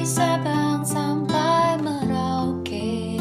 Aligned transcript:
Dari 0.00 0.16
Sabang 0.16 0.80
sampai 0.80 1.76
Merauke. 1.76 3.20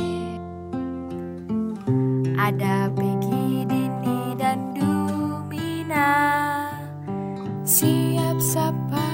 Ada 2.39 2.87
Peggy, 2.95 3.67
Dini, 3.67 4.31
dan 4.39 4.71
Dumina. 4.71 6.07
Siap 7.67 8.39
sapa 8.39 9.11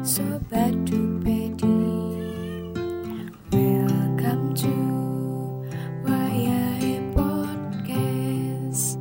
Sobat 0.00 0.72
Dupedi. 0.88 2.16
Welcome 3.52 4.56
to 4.56 4.72
Wayai 6.08 6.96
Podcast. 7.12 8.96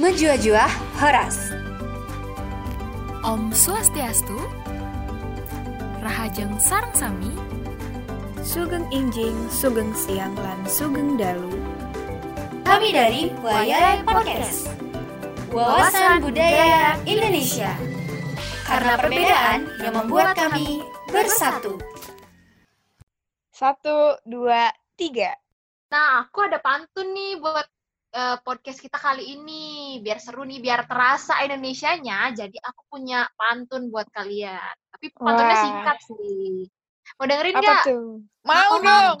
Menjua-jua 0.00 0.64
Horas. 0.96 1.52
Om 3.20 3.52
Swastiastu 3.52 4.59
Rahajeng 6.10 6.58
Sarang 6.58 6.90
Sami 6.90 7.30
Sugeng 8.42 8.82
Injing, 8.90 9.46
Sugeng 9.46 9.94
Siang, 9.94 10.34
lan 10.34 10.58
Sugeng 10.66 11.14
Dalu 11.14 11.54
Kami 12.66 12.90
dari 12.90 13.30
Wayai 13.38 14.02
Podcast. 14.02 14.74
Wawasan 15.54 16.18
Budaya 16.18 16.98
Indonesia. 17.06 17.78
Karena 18.66 18.98
perbedaan 18.98 19.70
yang 19.78 19.94
membuat 20.02 20.34
kami 20.34 20.82
bersatu. 21.14 21.78
Satu, 23.54 24.18
dua, 24.26 24.74
tiga. 24.98 25.38
Nah, 25.94 26.26
aku 26.26 26.42
ada 26.42 26.58
pantun 26.58 27.14
nih 27.14 27.38
buat 27.38 27.70
eh, 28.10 28.36
podcast 28.42 28.78
kita 28.78 28.98
kali 28.98 29.34
ini. 29.34 29.98
Biar 30.02 30.18
seru 30.18 30.42
nih, 30.42 30.58
biar 30.58 30.86
terasa 30.86 31.38
Indonesianya. 31.40 32.34
Jadi 32.34 32.58
aku 32.58 32.82
punya 32.90 33.26
pantun 33.34 33.88
buat 33.88 34.06
kalian. 34.10 34.74
Tapi 34.90 35.06
pantunnya 35.14 35.56
Wah. 35.56 35.62
singkat 35.62 35.98
sih. 36.04 36.66
Mau 37.18 37.26
dengerin 37.26 37.54
nggak? 37.58 37.84
Mau 38.44 38.72
dong. 38.78 39.16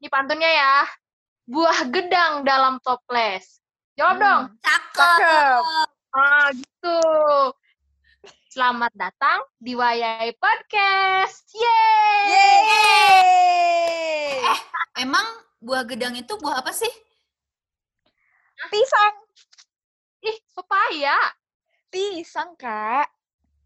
Ini 0.00 0.08
pantunnya 0.08 0.50
ya. 0.50 0.76
Buah 1.44 1.80
gedang 1.90 2.32
dalam 2.42 2.78
toples. 2.80 3.60
Jawab 3.98 4.16
Hmm. 4.16 4.22
dong. 4.22 4.42
Cakep. 4.62 5.62
Ah, 6.10 6.48
gitu. 6.54 6.98
Selamat 8.50 8.90
datang 8.94 9.42
di 9.58 9.74
Wayai 9.74 10.30
Podcast. 10.34 11.46
Yeay! 11.54 12.22
Yeay. 12.30 14.42
Emang 14.98 15.26
buah 15.58 15.86
gedang 15.86 16.14
itu 16.14 16.34
buah 16.34 16.58
apa 16.58 16.74
sih? 16.74 16.90
Pisang. 18.68 19.14
Ih, 20.20 20.36
pepaya. 20.52 21.16
Pisang, 21.88 22.52
Kak. 22.54 23.08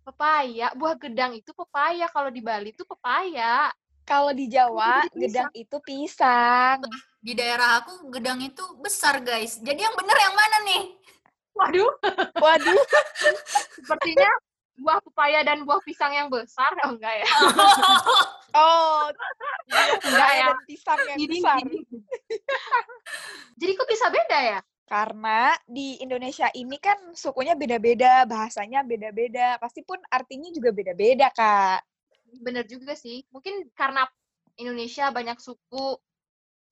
Pepaya. 0.04 0.70
Buah 0.72 0.94
gedang 0.94 1.34
itu 1.34 1.50
pepaya. 1.50 2.06
Kalau 2.06 2.30
di 2.30 2.38
Bali 2.38 2.70
itu 2.70 2.86
pepaya. 2.86 3.72
Kalau 4.04 4.30
di 4.30 4.46
Jawa, 4.46 5.00
Jadi 5.02 5.08
pisang. 5.10 5.22
gedang 5.24 5.50
itu 5.56 5.76
pisang. 5.80 6.78
Di 7.18 7.32
daerah 7.32 7.80
aku 7.80 8.12
gedang 8.12 8.36
itu 8.38 8.60
besar 8.76 9.16
guys. 9.18 9.56
Jadi 9.58 9.80
yang 9.80 9.96
bener 9.96 10.12
yang 10.12 10.34
mana 10.36 10.56
nih? 10.62 10.82
Waduh, 11.54 11.88
Waduh. 12.36 12.76
sepertinya 13.78 14.28
buah 14.76 14.98
pepaya 15.00 15.40
dan 15.40 15.64
buah 15.64 15.80
pisang 15.80 16.12
yang 16.12 16.28
besar. 16.28 16.68
Oh, 16.84 16.92
enggak 16.94 17.24
ya? 17.24 17.28
Oh, 18.54 19.10
Enggak 20.06 20.30
ya? 20.30 20.46
dan 20.54 20.58
pisang 20.62 21.00
yang 21.10 21.18
Gini, 21.18 21.42
besar. 21.42 21.58
gini. 21.58 21.78
Jadi 23.58 23.72
kok 23.74 23.88
bisa 23.88 24.06
beda 24.14 24.38
ya? 24.38 24.58
Karena 24.84 25.56
di 25.64 25.96
Indonesia 26.04 26.52
ini 26.52 26.76
kan 26.76 27.16
sukunya 27.16 27.56
beda-beda, 27.56 28.28
bahasanya 28.28 28.84
beda-beda. 28.84 29.56
Pasti 29.56 29.80
pun 29.80 29.96
artinya 30.12 30.52
juga 30.52 30.76
beda-beda, 30.76 31.32
Kak. 31.32 31.80
Bener 32.44 32.68
juga 32.68 32.92
sih. 32.92 33.24
Mungkin 33.32 33.72
karena 33.72 34.04
Indonesia 34.60 35.08
banyak 35.08 35.40
suku. 35.40 35.96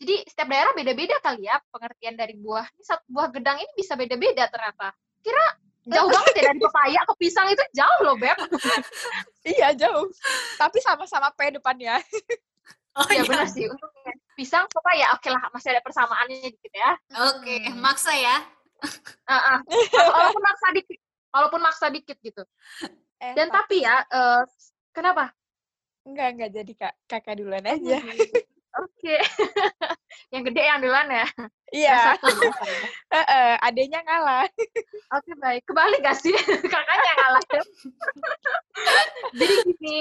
Jadi 0.03 0.29
setiap 0.29 0.49
daerah 0.51 0.73
beda-beda 0.75 1.17
kali 1.23 1.47
ya 1.47 1.57
pengertian 1.73 2.19
dari 2.19 2.35
buah. 2.37 2.67
Ini 2.75 2.85
satu 2.85 3.07
buah 3.09 3.29
gedang 3.33 3.57
ini 3.57 3.73
bisa 3.79 3.95
beda-beda 3.97 4.51
ternyata. 4.51 4.93
Kira 5.23 5.47
jauh 5.83 6.11
banget 6.11 6.33
ya 6.37 6.43
dari 6.53 6.61
pepaya 6.63 7.01
ke 7.07 7.15
pisang 7.19 7.49
itu 7.49 7.65
jauh 7.75 8.01
loh, 8.05 8.17
Beb. 8.19 8.37
Iya, 9.43 9.75
jauh. 9.75 10.07
Tapi 10.55 10.79
sama-sama 10.79 11.35
P 11.35 11.59
depannya. 11.59 11.99
Oh 12.93 13.09
ya 13.09 13.21
iya. 13.21 13.23
benar 13.25 13.49
sih. 13.49 13.65
Untuk 13.69 13.89
pisang 14.37 14.69
pepaya 14.69 15.13
oke 15.17 15.29
lah 15.29 15.49
masih 15.53 15.73
ada 15.73 15.81
persamaannya 15.81 16.45
dikit 16.45 16.73
ya. 16.73 16.93
Oke, 17.33 17.57
Hmm. 17.73 17.81
maksa 17.81 18.13
ya. 18.13 18.37
Ah, 19.25 19.57
ah. 19.57 19.59
Walaupun 20.13 20.43
maksa 20.43 20.67
dikit. 20.75 20.99
Walaupun 21.33 21.61
maksa 21.63 21.87
dikit 21.89 22.19
gitu. 22.21 22.43
Eh, 23.17 23.33
Dan 23.33 23.49
tapi 23.49 23.81
ya, 23.81 24.03
eh, 24.05 24.43
kenapa? 24.91 25.31
Enggak, 26.03 26.29
enggak 26.35 26.51
jadi, 26.53 26.73
Kak. 26.75 26.95
Kakak 27.07 27.39
duluan 27.39 27.63
aja. 27.65 27.97
Oke. 28.73 29.17
yang 30.35 30.43
gede 30.49 30.63
yang 30.65 30.81
duluan 30.83 31.07
ya. 31.09 31.27
Iya, 31.73 31.97
ya. 31.97 32.13
heeh, 33.13 33.53
adanya 33.61 34.01
ngalah. 34.05 34.45
Oke 35.17 35.33
baik. 35.41 35.63
Kebalik 35.65 36.01
gak 36.03 36.19
sih? 36.21 36.33
Kakaknya 36.73 37.05
yang 37.07 37.19
ngalah. 37.21 37.43
ya. 37.49 37.63
Jadi 39.41 39.55
gini. 39.73 39.97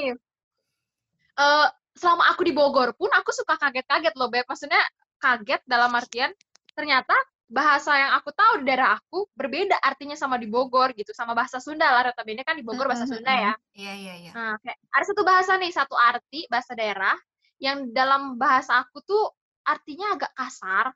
eh 1.31 1.67
selama 2.01 2.25
aku 2.33 2.41
di 2.41 2.49
Bogor 2.49 2.97
pun 2.97 3.13
aku 3.13 3.29
suka 3.29 3.61
kaget-kaget 3.61 4.17
loh, 4.17 4.33
Beb. 4.33 4.49
Maksudnya 4.49 4.81
kaget 5.21 5.61
dalam 5.69 5.93
artian 5.93 6.33
ternyata 6.73 7.13
bahasa 7.45 7.93
yang 7.93 8.17
aku 8.17 8.33
tahu 8.33 8.63
di 8.63 8.73
daerah 8.73 8.97
aku 8.97 9.29
berbeda 9.37 9.77
artinya 9.85 10.17
sama 10.17 10.41
di 10.41 10.49
Bogor 10.49 10.97
gitu, 10.97 11.13
sama 11.13 11.37
bahasa 11.37 11.61
Sunda 11.61 11.93
lah. 11.93 12.09
Notabene 12.09 12.41
kan 12.41 12.57
di 12.57 12.65
Bogor 12.65 12.89
bahasa 12.89 13.05
Sunda 13.05 13.29
ya. 13.29 13.53
Iya, 13.77 13.93
iya, 13.93 14.13
iya. 14.17 14.31
Nah, 14.33 14.57
kayak 14.65 14.81
ada 14.81 15.05
satu 15.05 15.21
bahasa 15.21 15.51
nih, 15.61 15.69
satu 15.69 15.93
arti 15.93 16.49
bahasa 16.49 16.73
daerah 16.73 17.13
yang 17.61 17.93
dalam 17.93 18.41
bahasa 18.41 18.81
aku 18.81 19.05
tuh 19.05 19.29
artinya 19.61 20.17
agak 20.17 20.33
kasar. 20.33 20.89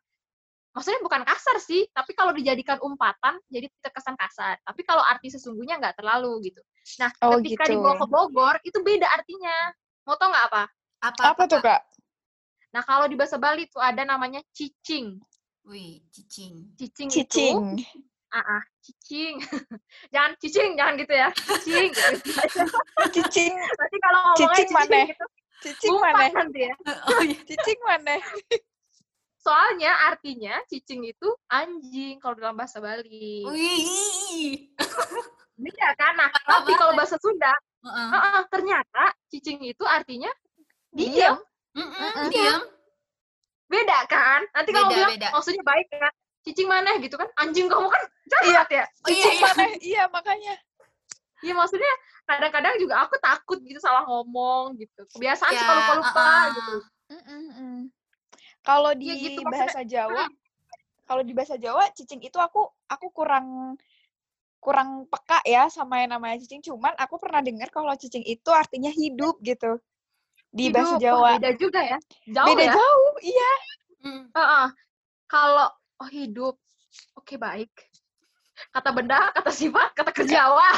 Maksudnya 0.73 0.99
bukan 1.05 1.23
kasar 1.23 1.55
sih, 1.63 1.88
tapi 1.94 2.11
kalau 2.17 2.35
dijadikan 2.35 2.81
umpatan 2.83 3.39
jadi 3.47 3.69
terkesan 3.79 4.17
kasar. 4.17 4.59
Tapi 4.65 4.81
kalau 4.83 5.05
arti 5.05 5.31
sesungguhnya 5.31 5.77
nggak 5.79 6.01
terlalu 6.01 6.49
gitu. 6.51 6.59
Nah, 6.99 7.13
Oh, 7.23 7.39
ketika 7.39 7.69
gitu. 7.69 7.79
dibawa 7.79 7.95
ke 8.01 8.07
Bogor 8.09 8.55
itu 8.65 8.79
beda 8.81 9.07
artinya. 9.13 9.71
Mau 10.03 10.17
tau 10.19 10.33
nggak 10.33 10.47
apa? 10.51 10.63
Apa, 11.05 11.38
Apa 11.38 11.43
tuh, 11.45 11.61
Kak? 11.61 11.81
Nah, 12.73 12.81
kalau 12.81 13.05
di 13.05 13.13
bahasa 13.13 13.38
Bali 13.38 13.69
tuh 13.69 13.77
ada 13.77 14.01
namanya 14.01 14.41
cicing. 14.49 15.21
Wih, 15.69 16.01
cicing. 16.09 16.73
Cicing, 16.73 17.09
itu 17.13 17.21
Cicing. 17.29 17.57
ah, 18.33 18.41
ah, 18.41 18.63
cicing. 18.81 19.38
jangan 20.13 20.31
cicing, 20.41 20.71
jangan 20.73 20.94
gitu 20.97 21.13
ya. 21.13 21.29
Cicing. 21.61 21.89
Cicing, 23.15 23.53
Nanti 23.53 23.97
kalau 24.01 24.19
ngomongnya 24.33 24.65
Cicing 24.65 24.67
cicing, 24.67 24.73
mana? 24.75 24.99
gitu, 25.05 25.25
cicing 25.61 25.95
mana? 26.01 26.25
nanti 26.33 26.59
ya. 26.65 26.75
Oh 27.13 27.21
iya. 27.21 27.38
Cicing 27.45 27.79
mana? 27.85 28.15
Soalnya 29.39 29.91
artinya 30.09 30.55
cicing 30.65 31.01
itu 31.05 31.29
anjing 31.53 32.17
kalau 32.17 32.33
dalam 32.33 32.57
bahasa 32.57 32.81
Bali. 32.81 33.45
Wih. 33.45 34.73
Beda 35.55 35.88
kan? 35.95 36.13
Nah, 36.17 36.29
tapi 36.33 36.73
kalau 36.75 36.97
bahasa 36.97 37.15
Sunda, 37.21 37.53
Heeh. 37.85 38.07
heeh, 38.09 38.41
ternyata 38.49 39.13
cicing 39.29 39.61
itu 39.63 39.85
artinya 39.85 40.27
Diam. 40.95 41.11
diam. 41.11 41.35
Mm-mm, 41.75 42.31
Diam. 42.31 42.61
Beda 43.67 43.97
kan? 44.07 44.41
Nanti 44.56 44.69
kalau 44.72 44.88
Beda, 44.88 44.95
bilang 44.95 45.11
beda. 45.19 45.28
maksudnya 45.35 45.63
baik 45.63 45.88
kan? 45.91 46.13
Cicing 46.41 46.69
mana 46.69 46.95
gitu 47.01 47.16
kan? 47.17 47.28
Anjing 47.35 47.67
kamu 47.67 47.89
kan 47.89 48.03
Iya. 48.45 48.63
jahat 48.63 48.69
ya? 48.72 48.85
Oh 49.03 49.09
iya, 49.09 49.16
Cicing 49.17 49.35
iya. 49.35 49.44
mana? 49.44 49.63
Iya, 49.91 50.03
makanya. 50.07 50.53
Iya 51.44 51.53
maksudnya 51.53 51.91
kadang-kadang 52.25 52.73
juga 52.79 52.95
aku 53.06 53.16
takut 53.19 53.59
gitu 53.61 53.78
salah 53.78 54.07
ngomong 54.07 54.79
gitu. 54.79 55.03
Kebiasaan 55.13 55.51
Ya, 55.51 55.59
suka 55.61 55.73
lupa-lupa 55.75 56.16
uh-uh. 56.23 56.45
gitu. 56.50 56.75
Mm-mm-mm. 57.12 57.75
Kalau 58.63 58.91
di 58.95 59.06
Iya 59.06 59.16
gitu, 59.19 59.39
maksudnya- 59.45 59.53
bahasa 59.67 59.81
Jawa, 59.83 60.23
kalau 61.06 61.22
di 61.22 61.33
bahasa 61.38 61.56
Jawa 61.59 61.83
cicing 61.94 62.17
itu 62.23 62.38
aku 62.39 62.66
aku 62.88 63.07
kurang 63.13 63.77
kurang 64.57 65.06
peka 65.06 65.45
ya 65.45 65.69
sama 65.69 66.01
yang 66.01 66.17
namanya 66.17 66.41
cicing. 66.41 66.63
Cuman 66.63 66.97
aku 66.97 67.21
pernah 67.21 67.42
dengar 67.42 67.69
kalau 67.69 67.94
cicing 67.94 68.25
itu 68.25 68.50
artinya 68.50 68.89
hidup 68.89 69.38
gitu 69.42 69.77
di 70.56 70.72
bahasa 70.72 70.96
Hidup. 70.96 71.04
Wah, 71.04 71.19
Jawa. 71.19 71.30
beda 71.36 71.52
juga 71.60 71.81
ya. 71.84 72.00
Jauh 72.31 72.48
Beda 72.48 72.63
ya. 72.63 72.74
jauh, 72.80 73.13
iya. 73.19 73.52
Mm. 74.07 74.24
Heeh. 74.31 74.68
Kalau 75.28 75.68
oh 76.00 76.10
hidup, 76.10 76.56
oke 77.19 77.36
baik. 77.36 77.72
Kata 78.72 78.96
benda, 78.96 79.19
kata 79.36 79.52
sifat, 79.52 79.92
kata 79.92 80.12
kerjawa. 80.16 80.63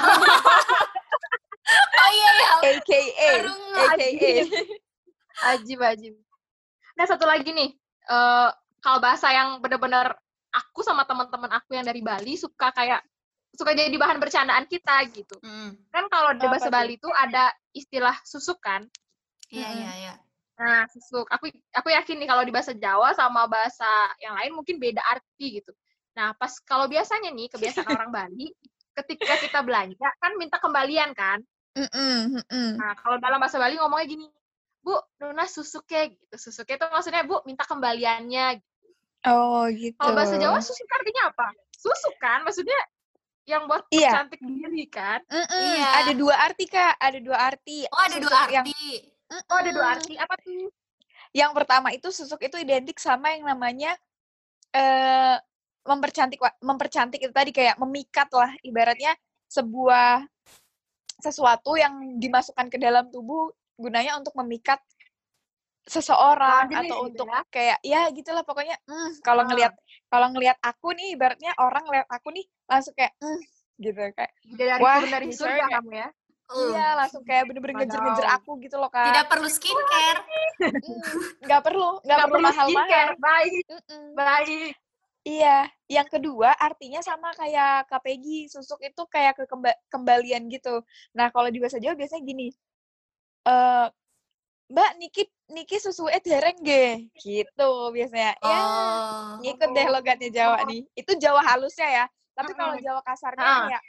Oh 1.67 2.11
iya, 2.15 2.29
iya. 2.31 2.51
AKA, 2.79 3.31
AKA. 3.91 4.33
Ajib, 5.51 5.83
ajib. 5.83 6.15
Nah 6.95 7.03
satu 7.03 7.27
lagi 7.27 7.51
nih, 7.51 7.75
eh 8.07 8.49
kalau 8.79 9.03
bahasa 9.03 9.27
yang 9.35 9.59
benar-benar 9.59 10.15
aku 10.47 10.79
sama 10.79 11.03
teman-teman 11.03 11.59
aku 11.59 11.75
yang 11.75 11.83
dari 11.83 11.99
Bali 11.99 12.39
suka 12.39 12.71
kayak 12.71 13.03
suka 13.51 13.75
jadi 13.75 13.91
bahan 13.99 14.15
bercandaan 14.15 14.63
kita 14.63 14.95
gitu. 15.11 15.35
Mm. 15.43 15.75
Kan 15.91 16.07
kalau 16.07 16.39
di 16.39 16.47
bahasa? 16.47 16.71
Bali 16.71 16.95
itu 16.95 17.11
ada 17.11 17.51
istilah 17.75 18.15
susuk 18.23 18.63
kan. 18.63 18.87
Iya, 19.47 19.67
iya, 19.71 19.91
iya. 19.97 20.13
Nah, 20.57 20.89
susuk. 20.89 21.29
Aku 21.29 21.47
aku 21.71 21.87
yakin 21.89 22.17
nih 22.17 22.27
kalau 22.27 22.41
di 22.41 22.49
bahasa 22.49 22.73
Jawa 22.73 23.13
sama 23.13 23.45
bahasa 23.45 23.87
yang 24.19 24.33
lain 24.35 24.51
mungkin 24.51 24.81
beda 24.81 24.99
arti 25.05 25.61
gitu. 25.61 25.71
Nah, 26.17 26.33
pas 26.33 26.49
kalau 26.65 26.89
biasanya 26.89 27.29
nih 27.29 27.47
kebiasaan 27.53 27.87
orang 27.87 28.09
Bali, 28.17 28.49
ketika 28.97 29.37
kita 29.37 29.59
belanja 29.61 30.09
kan 30.17 30.33
minta 30.35 30.57
kembalian 30.57 31.13
kan. 31.13 31.39
Mm-mm, 31.77 32.41
mm-mm. 32.41 32.69
Nah, 32.81 32.97
kalau 32.97 33.21
dalam 33.21 33.37
bahasa 33.37 33.61
Bali 33.61 33.77
ngomongnya 33.77 34.09
gini, 34.09 34.25
Bu, 34.81 34.97
Nuna 35.21 35.45
susuke 35.45 36.17
gitu. 36.17 36.35
Susuke 36.41 36.73
itu 36.73 36.85
maksudnya 36.89 37.21
Bu 37.21 37.45
minta 37.45 37.61
kembaliannya. 37.63 38.57
Oh 39.29 39.69
gitu. 39.69 39.93
Kalau 40.01 40.17
bahasa 40.17 40.41
Jawa 40.41 40.57
susuke 40.57 40.89
artinya 40.89 41.29
apa? 41.29 41.53
Susuk 41.77 42.17
kan? 42.17 42.41
Maksudnya 42.41 42.79
yang 43.45 43.69
buat 43.69 43.85
Iya. 43.93 44.09
cantik 44.11 44.41
diri 44.41 44.89
kan? 44.89 45.21
Mm-mm, 45.29 45.53
Iya. 45.53 45.87
Ada 46.01 46.11
dua 46.17 46.35
arti 46.35 46.65
kak, 46.65 46.97
ada 46.97 47.19
dua 47.21 47.37
arti. 47.45 47.85
Oh, 47.93 48.01
ada 48.01 48.17
dua 48.17 48.33
Susuk 48.33 48.49
yang- 48.57 48.65
Oh, 49.27 49.57
ada 49.59 49.71
dua 49.75 49.85
arti. 49.97 50.13
Apa 50.15 50.35
tuh? 50.39 50.71
Yang 51.35 51.51
pertama 51.55 51.87
itu 51.91 52.07
susuk 52.09 52.39
itu 52.43 52.55
identik 52.59 52.97
sama 52.97 53.35
yang 53.35 53.43
namanya 53.47 53.95
eh 54.71 55.37
mempercantik 55.87 56.39
wa- 56.43 56.59
mempercantik 56.59 57.19
itu 57.23 57.31
tadi 57.31 57.55
kayak 57.55 57.79
memikat 57.79 58.27
lah 58.35 58.51
ibaratnya 58.59 59.15
sebuah 59.47 60.27
sesuatu 61.23 61.79
yang 61.79 62.19
dimasukkan 62.19 62.67
ke 62.67 62.77
dalam 62.77 63.07
tubuh 63.07 63.49
gunanya 63.79 64.19
untuk 64.19 64.35
memikat 64.35 64.83
seseorang 65.87 66.67
jenis 66.67 66.77
atau 66.83 66.97
gitu 66.99 67.07
untuk 67.07 67.27
ya? 67.31 67.41
kayak 67.47 67.77
ya 67.79 68.01
gitulah 68.11 68.43
pokoknya 68.43 68.75
mm, 68.83 69.23
kalau 69.23 69.47
ngelihat 69.47 69.73
kalau 70.11 70.27
ngelihat 70.35 70.59
aku 70.59 70.91
nih 70.91 71.15
ibaratnya 71.15 71.55
orang 71.55 71.87
ngelihat 71.87 72.07
aku 72.11 72.27
nih 72.35 72.45
langsung 72.67 72.91
kayak 72.91 73.15
mm, 73.23 73.39
gitu 73.79 74.01
kayak 74.11 74.31
Dari 74.43 74.83
Wah, 74.83 74.95
turun 74.99 75.11
dari 75.15 75.25
surga 75.31 75.65
kamu 75.79 75.91
ya? 75.95 76.07
Uh, 76.47 76.71
iya 76.71 76.95
langsung 76.95 77.27
kayak 77.27 77.43
bener-bener 77.43 77.83
ngejer-ngejer 77.83 78.27
aku 78.31 78.55
gitu 78.63 78.79
loh 78.79 78.87
kak 78.87 79.11
Tidak 79.11 79.27
perlu 79.27 79.47
skincare. 79.51 80.19
Mm, 80.63 80.63
nggak 81.43 81.61
perlu 81.61 81.87
nggak 82.01 82.17
Nggak 82.17 82.29
perlu 82.31 82.39
mahal-mahal 82.47 82.67
skincare. 82.87 83.13
Baik, 83.19 83.63
baik. 84.15 84.71
Iya, 85.27 85.57
yang 85.91 86.07
kedua 86.07 86.55
artinya 86.55 87.03
sama 87.03 87.35
kayak 87.35 87.91
Kak 87.91 87.99
Peggy, 87.99 88.47
susuk 88.47 88.79
itu 88.79 89.03
kayak 89.11 89.35
ke 89.35 89.43
kemba- 89.43 89.75
kembalian 89.91 90.47
gitu. 90.47 90.79
Nah, 91.11 91.27
kalau 91.35 91.51
di 91.51 91.59
bahasa 91.59 91.83
Jawa 91.83 91.99
biasanya 91.99 92.23
gini, 92.23 92.47
eh 93.43 93.87
Mbak 94.67 94.91
Niki 94.99 95.23
Niki 95.47 95.79
susu 95.79 96.07
eh 96.07 96.23
dereng 96.23 96.55
ge, 96.59 97.11
gitu 97.19 97.71
biasanya. 97.91 98.39
Ya, 98.39 98.59
Oh. 98.63 99.39
ngikut 99.43 99.69
deh 99.71 99.87
logatnya 99.87 100.31
Jawa 100.31 100.63
nih. 100.63 100.87
Itu 100.91 101.11
Jawa 101.15 101.43
halusnya 101.43 101.87
ya. 101.87 102.05
Tapi 102.31 102.51
kalau. 102.51 102.79
Jawa 102.79 103.03
kasarnya 103.03 103.43
Ah. 103.43 103.67
kayak 103.67 103.83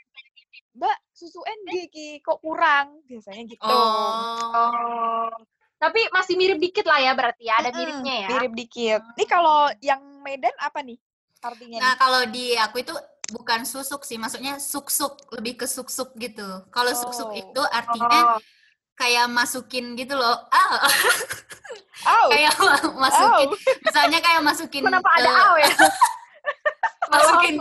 Mbak 0.78 0.96
susu 1.10 1.42
ge 1.42 1.90
ki 1.90 2.22
kok 2.22 2.38
kurang, 2.38 3.02
biasanya 3.02 3.42
gitu. 3.44 3.66
Oh. 3.66 4.38
Oh. 4.54 5.30
Tapi 5.78 6.06
masih 6.10 6.34
mirip 6.34 6.58
dikit 6.58 6.86
lah 6.86 6.98
ya 6.98 7.12
berarti 7.14 7.46
ya, 7.46 7.58
ada 7.58 7.70
miripnya 7.70 8.14
ya. 8.26 8.28
Mirip 8.32 8.52
dikit. 8.54 9.00
Nih 9.18 9.26
kalau 9.26 9.70
yang 9.78 9.98
Medan 10.22 10.54
apa 10.58 10.82
nih 10.82 10.98
artinya 11.38 11.78
Nah, 11.78 11.92
nih? 11.94 11.98
kalau 11.98 12.20
di 12.26 12.46
aku 12.54 12.76
itu 12.78 12.94
bukan 13.30 13.62
susuk 13.62 14.02
sih, 14.02 14.18
maksudnya 14.18 14.58
suk-suk, 14.58 15.18
lebih 15.34 15.58
ke 15.58 15.66
suk-suk 15.66 16.14
gitu. 16.16 16.46
Kalau 16.70 16.90
suk-suk 16.94 17.30
Oh. 17.30 17.34
itu 17.34 17.62
artinya 17.68 18.38
Oh. 18.38 18.40
kayak 18.94 19.26
masukin 19.26 19.94
gitu 19.94 20.14
loh. 20.14 20.34
Ah, 20.50 20.78
Oh, 22.06 22.30
kayak 22.30 22.54
ma- 22.54 23.10
masukin, 23.10 23.50
oh. 23.50 23.58
misalnya 23.82 24.18
kayak 24.22 24.38
masukin 24.40 24.82
Kenapa 24.86 25.10
ada 25.18 25.30
aw 25.34 25.54
ya? 25.58 25.66
masukin 27.12 27.54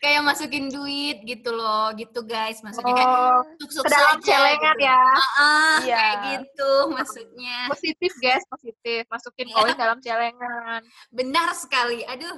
kayak 0.00 0.24
masukin 0.24 0.66
duit 0.66 1.20
gitu 1.22 1.52
loh, 1.52 1.92
gitu 1.92 2.24
guys. 2.24 2.58
Maksudnya 2.60 2.92
kayak 2.92 3.10
Oh, 3.10 3.40
suk-suk 3.60 3.84
ke 3.84 3.90
dalam 3.90 4.16
saja 4.16 4.24
celengan 4.26 4.74
gitu. 4.74 4.88
ya. 4.88 5.02
Ah, 5.36 5.78
Iya. 5.80 5.96
kayak 5.96 6.16
gitu 6.24 6.72
maksudnya. 6.88 7.56
Positif 7.68 8.12
guys, 8.18 8.44
positif. 8.48 9.02
Masukin 9.06 9.48
koin 9.48 9.76
dalam 9.76 9.98
celengan. 10.00 10.80
Benar 11.08 11.52
sekali. 11.52 12.00
Aduh. 12.02 12.36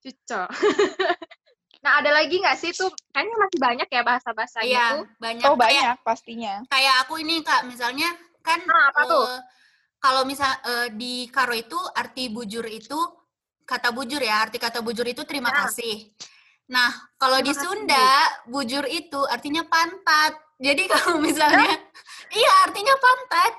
Cucok. 0.00 0.48
nah, 1.84 2.00
ada 2.00 2.10
lagi 2.10 2.40
nggak 2.40 2.56
sih 2.56 2.72
tuh? 2.72 2.88
Kayaknya 3.12 3.36
masih 3.36 3.58
banyak 3.60 3.88
ya 3.90 4.02
bahasa-bahasa 4.02 4.58
gitu. 4.64 4.72
Iya, 4.72 4.86
banyak 5.20 5.44
Oh, 5.44 5.54
kayak 5.54 5.60
banyak 5.60 5.96
pastinya. 6.00 6.54
kayak 6.66 6.94
aku 7.04 7.20
ini 7.20 7.44
Kak, 7.44 7.68
misalnya 7.68 8.08
kan 8.40 8.64
Ah, 8.64 8.88
apa 8.88 9.00
tuh? 9.04 9.24
eh, 9.28 9.40
kalau 10.00 10.24
misal 10.24 10.48
eh, 10.64 10.88
di 10.90 11.28
Karo 11.28 11.52
itu 11.52 11.76
arti 11.92 12.32
bujur 12.32 12.64
itu 12.64 12.96
kata 13.70 13.94
bujur 13.94 14.18
ya, 14.18 14.42
arti 14.42 14.58
kata 14.58 14.82
bujur 14.82 15.06
itu 15.06 15.22
terima 15.22 15.54
Ya. 15.54 15.70
kasih. 15.70 16.10
Nah, 16.66 16.90
kalau 17.14 17.38
di 17.38 17.54
Terima 17.54 17.62
kasih. 17.62 17.66
Sunda 17.70 18.06
bujur 18.50 18.84
itu 18.90 19.20
artinya 19.30 19.62
pantat. 19.66 20.34
Jadi 20.58 20.90
kalau 20.90 21.22
misalnya 21.22 21.70
iya 22.34 22.52
artinya 22.66 22.94
pantat. 22.98 23.52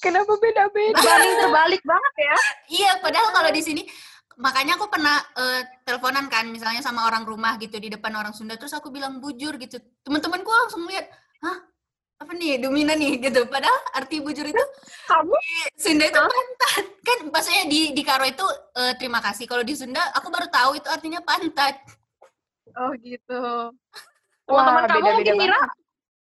Kenapa 0.00 0.32
beda-beda? 0.40 0.96
Terbalik 0.96 1.34
terbalik 1.36 1.82
banget 1.84 2.14
ya. 2.16 2.36
Iya, 2.72 2.90
padahal 3.04 3.28
kalau 3.36 3.50
di 3.52 3.60
sini 3.60 3.82
makanya 4.40 4.80
aku 4.80 4.88
pernah 4.88 5.20
eh, 5.36 5.60
teleponan 5.84 6.24
kan 6.32 6.48
misalnya 6.48 6.80
sama 6.80 7.04
orang 7.04 7.28
rumah 7.28 7.60
gitu 7.60 7.76
di 7.76 7.92
depan 7.92 8.16
orang 8.16 8.32
Sunda 8.32 8.56
terus 8.56 8.72
aku 8.72 8.88
bilang 8.88 9.20
bujur 9.20 9.60
gitu. 9.60 9.76
Teman-temanku 10.00 10.48
langsung 10.48 10.88
lihat, 10.88 11.04
"Hah? 11.44 11.69
Apa 12.20 12.32
nih 12.36 12.60
Dumina 12.60 12.92
nih?" 12.94 13.18
gitu. 13.18 13.48
Padahal 13.48 13.78
arti 13.96 14.20
bujur 14.20 14.44
itu 14.44 14.64
Kamu 15.08 15.34
Sunda 15.74 16.04
itu 16.06 16.20
pantat. 16.20 16.84
Kan 17.00 17.18
maksudnya 17.32 17.64
di 17.66 17.96
di 17.96 18.02
Karo 18.04 18.28
itu 18.28 18.46
eh, 18.76 18.92
terima 19.00 19.18
kasih. 19.24 19.48
Kalau 19.48 19.64
di 19.64 19.74
Sunda 19.74 20.00
aku 20.14 20.28
baru 20.28 20.46
tahu 20.52 20.78
itu 20.78 20.88
artinya 20.92 21.24
pantat. 21.24 21.80
Oh 22.76 22.92
gitu. 23.00 23.72
Teman-teman 24.46 24.82
kamu 24.86 24.98
beda-beda 25.00 25.14
mungkin 25.16 25.34
banget. 25.34 25.44
kira 25.48 25.60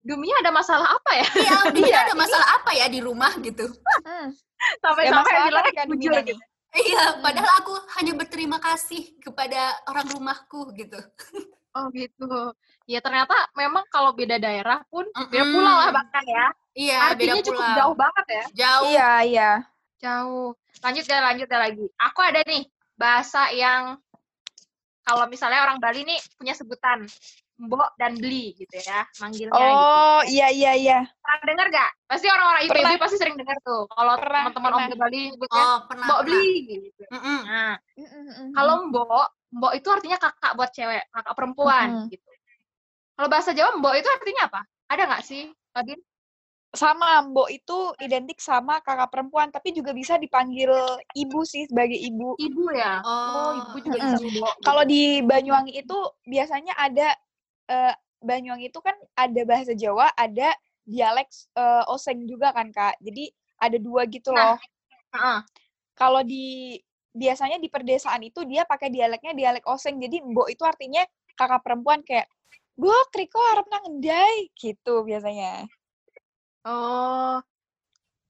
Dumia 0.07 0.35
ada 0.39 0.51
masalah 0.55 0.87
apa 0.95 1.11
ya? 1.19 1.27
Iya, 1.35 1.55
Dumina 1.67 1.87
Iya, 1.91 1.97
ada 2.07 2.15
masalah 2.15 2.47
apa 2.63 2.71
ya 2.71 2.85
di 2.87 2.99
rumah 3.03 3.33
gitu. 3.43 3.67
Hmm. 4.07 4.31
Sampai-sampai 4.79 5.35
bilangnya 5.51 5.67
nih, 5.67 5.73
Kak 5.75 5.85
bujur 5.91 6.11
gitu. 6.15 6.31
nih? 6.31 6.37
Iya, 6.77 7.03
padahal 7.19 7.51
aku 7.59 7.73
hanya 7.99 8.13
berterima 8.15 8.57
kasih 8.63 9.19
kepada 9.19 9.75
orang 9.91 10.07
rumahku 10.07 10.71
gitu. 10.79 10.99
Oh 11.75 11.91
gitu. 11.91 12.55
Ya 12.87 13.03
ternyata 13.03 13.35
memang 13.51 13.83
kalau 13.91 14.15
beda 14.15 14.39
daerah 14.39 14.79
pun 14.87 15.03
beda 15.11 15.43
Mm-mm. 15.43 15.53
pulau 15.53 15.75
lah 15.75 15.91
bahkan 15.91 16.23
ya. 16.23 16.45
Iya, 16.71 16.97
Artinya 17.11 17.35
beda 17.35 17.43
cukup 17.43 17.59
pulau. 17.59 17.75
jauh 17.75 17.95
banget 17.95 18.25
ya. 18.27 18.43
Jauh. 18.55 18.87
Iya, 18.87 19.09
iya. 19.27 19.51
Jauh. 19.97 20.49
Lanjut 20.79 21.03
ya, 21.03 21.19
lanjut 21.19 21.47
ya 21.47 21.59
lagi. 21.59 21.85
Aku 21.99 22.19
ada 22.23 22.39
nih 22.41 22.63
bahasa 22.95 23.51
yang 23.51 23.99
kalau 25.03 25.27
misalnya 25.27 25.63
orang 25.63 25.79
Bali 25.79 26.03
nih 26.03 26.19
punya 26.35 26.51
sebutan 26.51 27.03
mbok 27.57 27.97
dan 27.97 28.13
beli 28.13 28.53
gitu 28.53 28.77
ya, 28.77 29.01
manggilnya 29.17 29.57
gitu. 29.57 29.81
Oh, 29.81 30.21
iya, 30.29 30.47
iya, 30.53 30.71
iya. 30.77 30.99
Pernah 31.17 31.37
dengar 31.43 31.67
gak? 31.73 31.89
Pasti 32.05 32.29
orang-orang 32.29 32.61
IPB 32.63 32.75
Pernah. 32.77 33.01
pasti 33.01 33.17
sering 33.17 33.35
dengar 33.35 33.57
tuh. 33.65 33.89
Kalau 33.89 34.13
teman-teman 34.15 34.71
orang 34.71 34.93
Bali 34.93 35.19
nyebutnya 35.33 35.63
Oh, 35.65 35.77
pernah. 35.89 36.05
mbok 36.05 36.19
pernah. 36.21 36.37
beli 36.37 36.53
gitu. 36.85 37.01
Mm-mm. 37.09 37.39
Nah, 37.43 37.75
Mm-mm. 37.97 38.47
kalau 38.53 38.75
mbok, 38.85 39.27
mbok 39.49 39.73
itu 39.73 39.87
artinya 39.89 40.17
kakak 40.21 40.53
buat 40.53 40.69
cewek, 40.69 41.03
kakak 41.09 41.33
perempuan 41.33 41.87
Mm-mm. 41.89 42.11
gitu. 42.13 42.26
Kalau 43.17 43.29
bahasa 43.33 43.51
Jawa 43.57 43.81
mbok 43.81 43.97
itu 43.97 44.09
artinya 44.13 44.43
apa? 44.45 44.61
Ada 44.87 45.03
nggak 45.09 45.23
sih, 45.25 45.49
Adin? 45.73 45.99
sama 46.75 47.23
Mbok 47.23 47.49
itu 47.49 47.77
identik 48.03 48.37
sama 48.43 48.83
kakak 48.83 49.09
perempuan, 49.09 49.49
tapi 49.49 49.71
juga 49.71 49.95
bisa 49.95 50.19
dipanggil 50.19 50.69
ibu 51.15 51.41
sih 51.47 51.65
sebagai 51.65 51.95
ibu. 51.95 52.35
Ibu 52.35 52.63
ya? 52.75 53.01
Oh, 53.01 53.51
ibu 53.55 53.77
juga 53.81 53.97
bisa 54.03 54.17
mbok. 54.19 54.53
Kalau 54.61 54.83
di 54.83 55.23
Banyuwangi 55.23 55.73
itu 55.79 55.97
biasanya 56.27 56.75
ada 56.75 57.15
eh, 57.71 57.93
Banyuwangi 58.21 58.69
itu 58.69 58.79
kan 58.83 58.93
ada 59.15 59.41
bahasa 59.47 59.73
Jawa, 59.73 60.11
ada 60.13 60.53
dialek 60.83 61.27
eh, 61.57 61.83
Oseng 61.89 62.27
juga 62.27 62.53
kan 62.53 62.69
Kak. 62.69 62.99
Jadi 62.99 63.31
ada 63.57 63.77
dua 63.79 64.05
gitu 64.05 64.29
Nah. 64.35 64.53
loh. 64.53 64.57
Heeh. 65.17 65.39
Kalau 65.97 66.21
di 66.21 66.77
biasanya 67.17 67.57
di 67.57 67.73
perdesaan 67.73 68.21
itu 68.21 68.45
dia 68.45 68.67
pakai 68.69 68.93
dialeknya 68.93 69.33
dialek 69.33 69.65
Oseng. 69.65 69.97
Jadi 69.97 70.21
Mbok 70.21 70.53
itu 70.53 70.61
artinya 70.61 71.01
kakak 71.33 71.65
perempuan 71.65 72.05
kayak 72.05 72.29
Bok, 72.77 73.09
Riko 73.11 73.41
harap 73.41 73.65
nang 73.67 73.83
ngendai 73.83 74.53
gitu 74.53 75.01
biasanya. 75.01 75.65
Oh. 76.61 77.41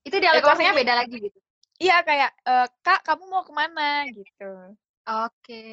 Itu 0.01 0.15
dialek 0.17 0.39
Itu 0.39 0.47
Osengnya 0.47 0.71
artinya- 0.71 0.79
beda 0.79 0.93
lagi 0.95 1.15
gitu. 1.19 1.39
Iya 1.77 2.01
kayak 2.01 2.31
eh, 2.41 2.67
Kak, 2.81 3.05
kamu 3.05 3.23
mau 3.27 3.43
ke 3.43 3.51
mana 3.51 4.07
gitu. 4.09 4.51
Oke. 5.05 5.63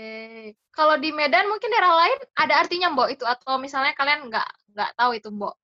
Kalau 0.71 0.95
di 0.97 1.11
Medan 1.11 1.47
mungkin 1.47 1.71
daerah 1.71 1.95
lain 1.97 2.19
ada 2.35 2.55
artinya 2.61 2.91
mbok 2.91 3.09
itu 3.11 3.25
atau 3.25 3.57
misalnya 3.57 3.95
kalian 3.95 4.29
nggak 4.29 4.49
nggak 4.75 4.91
tahu 4.95 5.11
itu 5.15 5.29
mbok. 5.31 5.55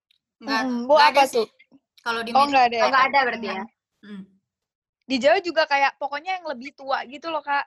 Enggak, 0.40 0.62
Mm, 0.64 0.88
Mbok 0.88 0.98
apa 0.98 1.22
sih. 1.26 1.46
Kalau 2.00 2.24
di 2.24 2.32
Oh 2.32 2.40
Medan. 2.40 2.48
nggak 2.48 2.64
ada. 2.66 2.76
Oh, 2.76 2.80
ya? 2.80 2.88
nggak 2.88 3.04
ada 3.10 3.18
berarti 3.28 3.48
ya. 3.52 3.64
Mm. 4.00 4.22
Di 5.04 5.16
Jawa 5.18 5.38
juga 5.38 5.62
kayak 5.66 5.92
pokoknya 5.98 6.30
yang 6.40 6.46
lebih 6.48 6.70
tua 6.72 7.02
gitu 7.04 7.26
loh 7.28 7.42
kak. 7.42 7.66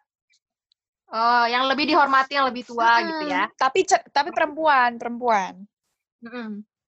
Oh, 1.11 1.45
yang 1.45 1.67
lebih 1.67 1.85
dihormati, 1.85 2.39
yang 2.39 2.47
lebih 2.49 2.63
tua 2.65 3.03
gitu 3.03 3.23
ya. 3.27 3.45
Tapi 3.59 3.85
tapi 4.09 4.29
perempuan 4.31 4.95
perempuan. 4.97 5.61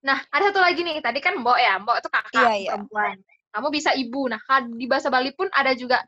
Nah, 0.06 0.18
ada 0.32 0.54
satu 0.54 0.62
lagi 0.62 0.86
nih. 0.86 1.02
Tadi 1.02 1.20
kan 1.20 1.36
mbok 1.42 1.58
ya, 1.58 1.82
mbok 1.82 1.98
itu 2.00 2.10
kakak 2.10 2.34
Iya, 2.38 2.52
iya. 2.56 2.72
perempuan. 2.78 3.18
Kamu 3.52 3.68
bisa 3.74 3.92
ibu. 3.98 4.32
Nah, 4.32 4.40
di 4.72 4.86
bahasa 4.88 5.10
Bali 5.12 5.34
pun 5.36 5.50
ada 5.52 5.76
juga 5.76 6.00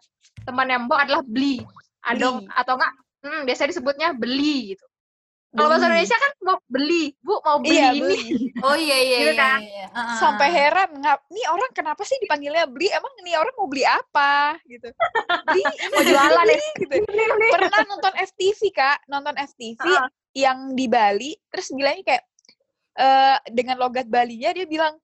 teman 0.45 0.69
yang 0.69 0.87
mbok 0.87 0.99
adalah 1.01 1.21
beli. 1.25 1.59
Adong 2.07 2.47
Beli. 2.47 2.55
atau 2.55 2.73
enggak? 2.79 2.93
Hmm, 3.27 3.41
biasanya 3.43 3.69
disebutnya 3.75 4.07
beli 4.15 4.77
gitu. 4.77 4.85
Kalau 5.49 5.71
bahasa. 5.71 5.87
Indonesia 5.87 6.17
kan 6.17 6.31
mau 6.43 6.57
beli, 6.67 7.03
bu 7.17 7.33
mau 7.39 7.57
beli 7.57 7.71
Iya 7.73 7.87
ini. 7.89 8.01
beli. 8.03 8.19
Oh 8.59 8.75
iya 8.75 8.97
iya 8.99 9.17
Gitu 9.17 9.31
iya. 9.31 9.39
kan? 9.39 9.59
iya. 9.59 9.85
Heeh. 9.87 10.17
Sampai 10.17 10.47
heran 10.49 10.89
ngap. 10.97 11.19
Nih 11.27 11.45
orang 11.47 11.71
kenapa 11.71 12.01
sih 12.03 12.17
dipanggilnya 12.17 12.67
beli? 12.67 12.87
Emang 12.89 13.13
nih 13.21 13.35
orang 13.35 13.55
mau 13.55 13.65
beli 13.65 13.83
apa 13.83 14.33
gitu? 14.65 14.91
Beli 15.47 15.63
ini 15.63 15.87
Mau 15.93 16.03
jualan 16.03 16.43
beli, 16.43 16.53
ya? 16.53 16.71
gitu. 16.83 16.93
Pernah 17.49 17.81
nonton 17.87 18.13
FTV 18.17 18.59
kak, 18.71 18.97
nonton 19.05 19.35
FTV 19.35 19.81
Ah. 19.87 20.07
yang 20.31 20.57
di 20.71 20.85
Bali, 20.85 21.31
terus 21.47 21.71
bilangnya 21.71 22.03
kayak 22.05 22.23
eh, 22.95 23.37
dengan 23.49 23.77
logat 23.77 24.05
Balinya 24.05 24.51
dia 24.51 24.65
bilang 24.65 24.97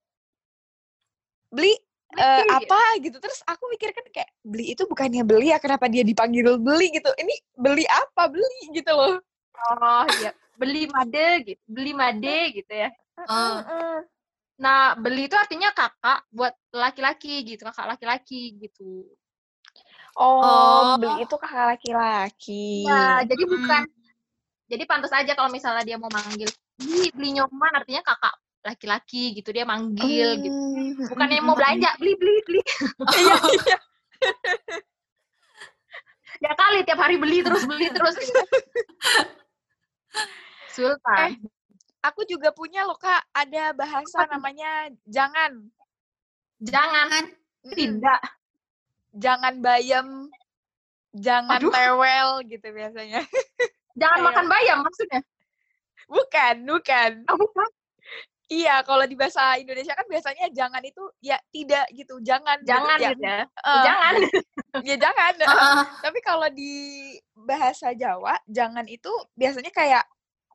beli 1.48 1.72
Beli. 2.10 2.46
apa 2.48 2.78
gitu 2.98 3.18
terus 3.18 3.42
aku 3.42 3.66
mikir 3.68 3.90
kan 3.90 4.06
kayak 4.10 4.30
beli 4.40 4.70
itu 4.70 4.82
bukannya 4.84 5.22
beli 5.22 5.50
ya 5.50 5.58
kenapa 5.58 5.86
dia 5.86 6.02
dipanggil 6.02 6.58
beli 6.58 6.90
gitu 6.92 7.10
ini 7.16 7.30
beli 7.52 7.82
apa 7.86 8.26
beli 8.26 8.70
gitu 8.70 8.90
loh 8.90 9.18
Oh 9.54 10.04
iya, 10.20 10.30
beli 10.58 10.90
made 10.90 11.26
gitu, 11.46 11.62
beli 11.66 11.92
made 11.94 12.36
gitu 12.52 12.72
ya. 12.72 12.90
Oh. 13.26 13.58
Heeh. 13.62 13.96
Nah, 14.54 14.94
beli 14.94 15.26
itu 15.26 15.34
artinya 15.34 15.74
kakak 15.74 16.26
buat 16.30 16.54
laki-laki 16.70 17.42
gitu, 17.42 17.66
kakak 17.66 17.96
laki-laki 17.96 18.54
gitu. 18.58 19.08
oh, 20.14 20.94
Oh. 20.94 20.94
beli 21.00 21.26
itu 21.26 21.34
kakak 21.34 21.74
laki-laki 21.74 22.86
Ya, 22.86 23.26
jadi 23.26 23.42
bukan 23.50 23.82
jadi 24.70 24.84
pantas 24.86 25.12
aja 25.12 25.34
kalau 25.34 25.50
misalnya 25.50 25.82
dia 25.82 25.98
mau 25.98 26.08
manggil 26.10 26.46
beli 26.78 27.10
beli 27.14 27.28
nyoman 27.38 27.72
artinya 27.74 28.02
kakak 28.02 28.34
laki-laki 28.64 29.36
gitu 29.36 29.52
dia 29.52 29.66
manggil 29.68 30.40
gitu. 30.40 30.54
Hmm, 30.56 31.04
Bukan 31.12 31.28
yang 31.28 31.44
mau 31.44 31.52
belanja, 31.58 31.90
beli 32.00 32.14
beli 32.16 32.40
beli. 32.48 32.60
iya 33.20 33.36
iya 33.60 33.76
Ya 36.42 36.50
kali 36.58 36.82
tiap 36.82 36.98
hari 36.98 37.16
beli 37.20 37.44
terus 37.44 37.62
beli 37.64 37.88
terus 37.92 38.14
gitu. 38.18 38.38
Sultan. 40.74 41.38
aku 42.00 42.20
juga 42.24 42.50
punya 42.50 42.82
loh 42.82 42.94
kak 42.94 43.22
ada 43.30 43.70
bahasa 43.72 44.26
namanya 44.26 44.70
jangan 45.04 45.62
Jangan 46.56 47.08
tidak. 47.70 48.20
jangan 49.12 49.54
bayam 49.58 50.28
jangan 51.12 51.58
Aduh. 51.58 51.70
tewel 51.70 52.28
gitu 52.44 52.66
biasanya 52.68 53.22
Jangan 53.94 54.18
Kayak- 54.18 54.26
makan 54.26 54.46
bayam 54.48 54.78
maksudnya. 54.80 55.20
bukan 56.04 56.54
bukan 56.64 57.12
Oh, 57.26 57.38
bukan. 57.38 57.68
iya 58.46 58.82
kalau 58.82 59.02
di 59.02 59.14
bahasa 59.14 59.54
Indonesia 59.54 59.94
kan 59.94 60.04
biasanya 60.04 60.50
jangan 60.50 60.82
itu 60.82 61.00
ya 61.18 61.38
tidak 61.48 61.86
gitu 61.90 62.18
jangan 62.20 62.58
gitu. 62.60 62.68
Jangan 62.68 62.98
ya, 62.98 63.08
gitu 63.08 63.22
ya. 63.22 63.40
eh, 63.40 63.82
Jangan. 63.82 64.12
ya 64.82 64.94
jangan 64.98 65.32
Heeh. 65.40 65.82
tapi 66.02 66.18
kalau 66.20 66.48
di 66.50 66.72
bahasa 67.34 67.94
Jawa 67.94 68.34
jangan 68.44 68.84
itu 68.84 69.08
biasanya 69.32 69.70
kayak 69.70 70.04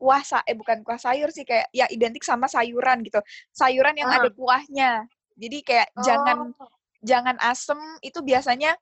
kuah 0.00 0.24
sa 0.24 0.40
eh 0.48 0.56
bukan 0.56 0.80
kuah 0.80 0.96
sayur 0.96 1.28
sih 1.28 1.44
kayak 1.44 1.68
ya 1.70 1.84
identik 1.92 2.24
sama 2.24 2.48
sayuran 2.48 3.04
gitu 3.04 3.20
sayuran 3.52 3.92
yang 3.94 4.08
Ah. 4.08 4.16
ada 4.16 4.32
kuahnya 4.32 5.04
jadi 5.36 5.58
kayak 5.60 5.88
jangan 6.00 6.56
Oh. 6.56 6.72
jangan 7.00 7.36
asem 7.44 7.76
itu 8.00 8.24
biasanya 8.24 8.72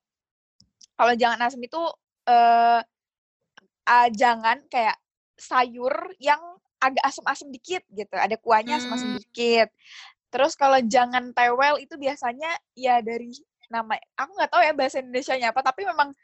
kalau 0.94 1.18
jangan 1.18 1.42
asem 1.42 1.58
itu 1.58 1.82
eh 2.24 2.80
ah, 3.84 4.08
jangan 4.14 4.62
kayak 4.70 4.94
sayur 5.34 5.90
yang 6.22 6.38
agak 6.78 7.02
asem-asem 7.02 7.50
dikit 7.50 7.82
gitu 7.90 8.14
ada 8.14 8.38
kuahnya 8.38 8.78
asem-asem 8.78 9.10
Hmm. 9.10 9.18
dikit 9.18 9.68
terus 10.30 10.54
kalau 10.54 10.78
jangan 10.84 11.34
tewel 11.34 11.80
itu 11.80 11.98
biasanya 11.98 12.52
ya 12.76 13.02
dari 13.02 13.32
nama 13.66 13.96
aku 14.14 14.30
nggak 14.38 14.50
tahu 14.52 14.62
ya 14.62 14.72
bahasa 14.76 15.02
Indonesia-nya 15.02 15.50
apa 15.50 15.60
tapi 15.64 15.82
memang 15.82 16.14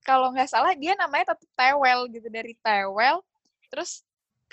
kalau 0.00 0.32
nggak 0.32 0.48
salah 0.48 0.72
dia 0.72 0.94
namanya 0.94 1.34
tetap 1.36 1.44
tewel 1.52 2.08
gitu 2.08 2.28
dari 2.30 2.54
tewel 2.62 3.20
terus 3.68 4.06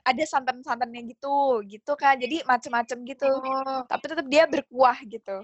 ada 0.05 0.23
santan-santannya 0.23 1.01
gitu 1.17 1.65
gitu 1.65 1.91
kan 1.97 2.15
jadi 2.21 2.45
macem-macem 2.45 3.01
gitu 3.09 3.25
Oh. 3.25 3.81
tapi 3.89 4.05
tetap 4.05 4.27
dia 4.29 4.45
berkuah 4.45 4.97
gitu 5.03 5.41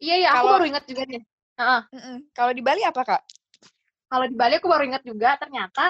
Iya 0.00 0.14
iya, 0.20 0.28
aku 0.32 0.46
baru 0.48 0.64
ingat 0.68 0.84
juga 0.88 1.02
nih. 1.08 1.22
Heeh. 1.60 1.80
Mm-mm. 1.92 2.16
kalau 2.32 2.52
di 2.56 2.62
Bali 2.64 2.80
apa 2.84 3.00
kak 3.04 3.22
Kalau 4.10 4.26
di 4.26 4.36
Bali 4.36 4.58
aku 4.58 4.66
baru 4.66 4.84
ingat 4.90 5.02
juga 5.06 5.38
ternyata 5.38 5.86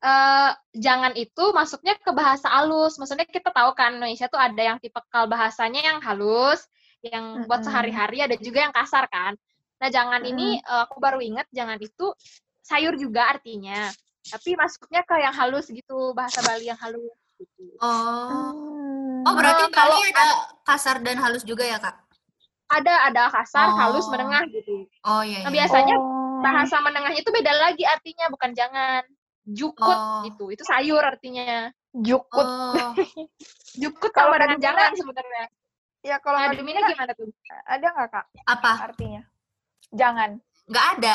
eh 0.00 0.50
jangan 0.72 1.12
itu 1.12 1.52
masuknya 1.52 1.92
ke 2.00 2.08
bahasa 2.16 2.48
halus. 2.48 2.96
Maksudnya 2.96 3.28
kita 3.28 3.52
tahu 3.52 3.76
kan 3.76 4.00
Indonesia 4.00 4.32
tuh 4.32 4.40
ada 4.40 4.56
yang 4.56 4.78
tipikal 4.80 5.28
bahasanya 5.28 5.84
yang 5.84 5.98
halus, 6.00 6.64
yang 7.04 7.44
buat 7.44 7.60
sehari-hari 7.60 8.24
ada 8.24 8.32
juga 8.40 8.64
yang 8.64 8.72
kasar 8.72 9.04
kan. 9.12 9.36
Nah, 9.76 9.88
jangan 9.92 10.24
ini 10.24 10.56
eh, 10.56 10.82
aku 10.88 10.96
baru 11.04 11.20
ingat 11.20 11.44
jangan 11.52 11.76
itu 11.76 12.16
sayur 12.64 12.96
juga 12.96 13.28
artinya. 13.28 13.92
Tapi 14.22 14.52
masuknya 14.52 15.00
ke 15.00 15.16
yang 15.16 15.32
halus 15.32 15.66
gitu, 15.66 16.12
bahasa 16.12 16.40
Bali 16.40 16.68
yang 16.68 16.76
halus 16.76 17.16
gitu. 17.34 17.64
Oh. 17.78 18.52
Hmm. 18.52 19.22
Oh, 19.22 19.32
berarti 19.32 19.64
Eh, 19.64 19.70
kalau 19.70 19.96
Bali 19.96 20.10
ada 20.10 20.26
kasar 20.62 21.00
dan 21.00 21.16
halus 21.16 21.40
juga 21.42 21.64
ya, 21.64 21.76
Kak? 21.76 21.96
Ada 22.70 23.10
ada 23.10 23.22
kasar, 23.28 23.74
halus, 23.74 24.06
Oh. 24.06 24.12
menengah 24.12 24.44
gitu. 24.46 24.86
Oh, 25.02 25.20
iya, 25.20 25.42
Nah, 25.42 25.50
iya. 25.50 25.56
biasanya 25.56 25.96
Oh. 25.96 26.38
bahasa 26.40 26.76
menengahnya 26.78 27.18
itu 27.18 27.30
beda 27.30 27.52
lagi 27.52 27.82
artinya, 27.82 28.28
bukan 28.28 28.50
jangan. 28.52 29.02
Jukut 29.42 29.82
Oh. 29.90 30.22
gitu. 30.22 30.44
Itu 30.48 30.62
sayur 30.62 31.00
artinya. 31.00 31.72
jukut 31.90 32.46
Oh. 32.46 32.94
Jukut 33.82 34.14
Kalau 34.14 34.30
sama 34.30 34.46
dengan 34.46 34.62
jangan 34.62 34.94
sebenarnya. 34.94 35.44
ya 36.00 36.16
kalau 36.22 36.38
Nah, 36.38 36.54
gimana 36.54 36.86
tuh? 37.12 37.26
ada 37.66 37.86
nggak 37.90 38.08
kak 38.08 38.24
Apa? 38.46 38.72
artinya 38.88 39.22
jangan 39.90 40.38
Nggak 40.64 40.86
ada. 40.94 41.14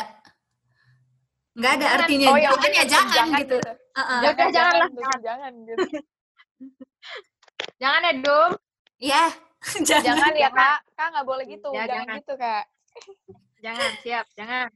Nggak 1.56 1.72
ada 1.72 1.86
Jangan. 1.86 2.00
artinya. 2.04 2.28
oh 2.28 2.36
ya 2.36 2.50
jangan 2.52 2.70
ya 2.70 2.84
langsung 2.84 3.10
jangan, 3.16 3.40
gitu. 3.42 3.58
Heeh. 3.96 4.20
Ya 4.20 4.30
udah, 4.30 4.48
jangan 4.52 4.74
lah, 4.74 4.82
langsung 4.92 5.22
jangan 5.24 5.52
gitu 5.62 5.86
Jangan 7.82 8.02
ya, 8.02 8.14
Dum. 8.20 8.52
Iya. 8.98 9.24
jangan. 9.88 10.04
jangan 10.06 10.32
ya 10.32 10.42
Jangan. 10.46 10.60
kak 10.60 10.80
kak 10.94 11.08
nggak 11.12 11.26
boleh 11.26 11.46
gitu 11.48 11.68
Ya, 11.72 11.84
jangan 11.84 12.06
jangan. 12.06 12.18
gitu 12.20 12.34
kak 12.38 12.64
Jangan, 13.66 13.92
siap, 14.00 14.26
jangan. 14.38 14.68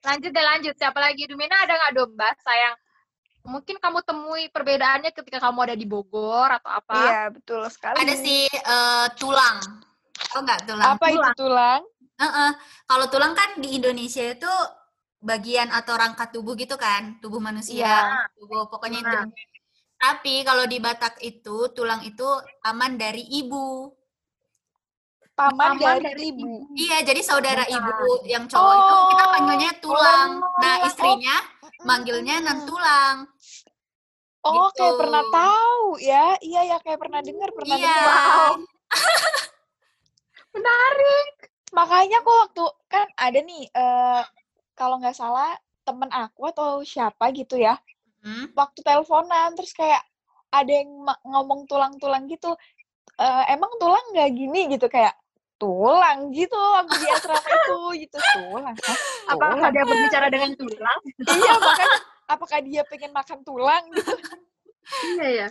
lanjut 0.00 0.30
deh, 0.30 0.44
lanjut. 0.46 0.74
Siapa 0.78 0.98
lagi? 0.98 1.26
Dumina 1.26 1.56
ada 1.58 1.74
nggak, 1.74 1.92
Dum, 1.92 2.10
bahasa 2.14 2.52
yang 2.54 2.74
mungkin 3.42 3.76
kamu 3.76 3.98
temui 4.04 4.46
perbedaannya 4.46 5.10
ketika 5.10 5.40
kamu 5.40 5.58
ada 5.64 5.74
di 5.74 5.84
Bogor 5.84 6.52
atau 6.52 6.68
apa? 6.70 6.94
iya 7.00 7.22
betul 7.28 7.64
sekali 7.66 7.96
Ada 7.98 8.14
sih 8.14 8.44
eh, 8.46 9.06
tulang. 9.16 9.56
Oh, 10.36 10.40
nggak 10.40 10.68
tulang. 10.68 10.84
apa 10.86 11.04
itu 11.08 11.28
tulang 11.34 11.80
Heeh. 12.18 12.50
Kalau 12.84 13.06
tulang 13.08 13.32
kan 13.32 13.56
di 13.56 13.74
Indonesia 13.74 14.22
itu 14.22 14.52
bagian 15.20 15.68
atau 15.68 15.94
rangka 15.94 16.30
tubuh 16.30 16.54
gitu 16.54 16.74
kan, 16.74 17.18
tubuh 17.18 17.38
manusia, 17.38 17.82
Iya. 17.82 18.30
tubuh 18.34 18.66
pokoknya 18.66 19.00
Nah. 19.00 19.10
itu. 19.26 19.46
Tapi 19.98 20.34
kalau 20.42 20.62
di 20.64 20.78
Batak 20.78 21.18
itu 21.20 21.56
tulang 21.72 22.02
itu 22.02 22.22
paman 22.60 22.94
dari 22.94 23.22
ibu. 23.24 23.90
paman, 25.34 25.78
Paman 25.78 25.78
dari, 25.78 26.02
dari 26.04 26.22
ibu 26.30 26.66
Iya, 26.74 26.98
jadi 27.04 27.22
saudara 27.22 27.62
Bukan. 27.62 27.78
ibu 27.78 27.94
yang 28.26 28.44
cowok 28.44 28.74
itu 28.74 28.96
kita 29.08 29.22
Oh. 29.22 29.30
panggilnya 29.32 29.70
tulang. 29.78 30.30
Oh, 30.36 30.58
Nah, 30.58 30.74
oh. 30.76 30.86
istrinya 30.86 31.36
manggilnya 31.80 32.36
nan 32.40 32.58
tulang. 32.64 33.16
oh 34.40 34.66
kayak 34.72 34.82
gitu. 34.88 34.98
pernah 34.98 35.22
tahu 35.28 35.82
ya 36.00 36.26
iya 36.40 36.62
ya 36.64 36.76
kayak 36.78 36.98
pernah 36.98 37.20
dengar 37.20 37.50
pernah 37.52 37.76
Iya. 37.76 37.86
dengar 37.86 38.50
Menarik. 40.54 41.26
makanya 41.70 42.18
kok 42.18 42.36
waktu 42.40 42.64
kan 42.88 43.06
ada 43.14 43.38
nih 43.38 43.64
eh 43.68 44.22
kalau 44.78 44.96
nggak 44.96 45.12
salah 45.12 45.58
temen 45.82 46.06
aku 46.08 46.46
atau 46.48 46.80
siapa 46.82 47.34
gitu 47.34 47.58
ya 47.58 47.74
Hmm? 48.18 48.50
waktu 48.50 48.82
teleponan 48.82 49.54
terus 49.54 49.70
kayak 49.70 50.02
ada 50.50 50.66
yang 50.70 50.90
ngomong 51.22 51.66
tulang-tulang 51.66 52.26
gitu 52.26 52.54
Eh, 53.14 53.44
emang 53.50 53.70
tulang 53.78 54.04
nggak 54.10 54.30
gini 54.30 54.70
gitu 54.70 54.86
kayak 54.86 55.10
tulang 55.54 56.30
gitu 56.30 56.54
waktu 56.54 56.94
di 56.94 57.06
asrama 57.10 57.48
itu 57.58 57.78
gitu 58.06 58.16
tulang 58.32 58.76
Hah? 58.78 58.98
Apakah 59.34 59.58
Tulang? 59.58 59.72
dia 59.74 59.84
berbicara 59.84 60.26
dengan 60.30 60.50
tulang? 60.54 61.00
iya 61.26 61.52
makanya 61.58 61.98
apakah 62.26 62.58
dia 62.62 62.82
pengen 62.86 63.10
makan 63.10 63.38
tulang 63.42 63.82
gitu 63.90 64.14
Iya 65.04 65.26
ya. 65.30 65.48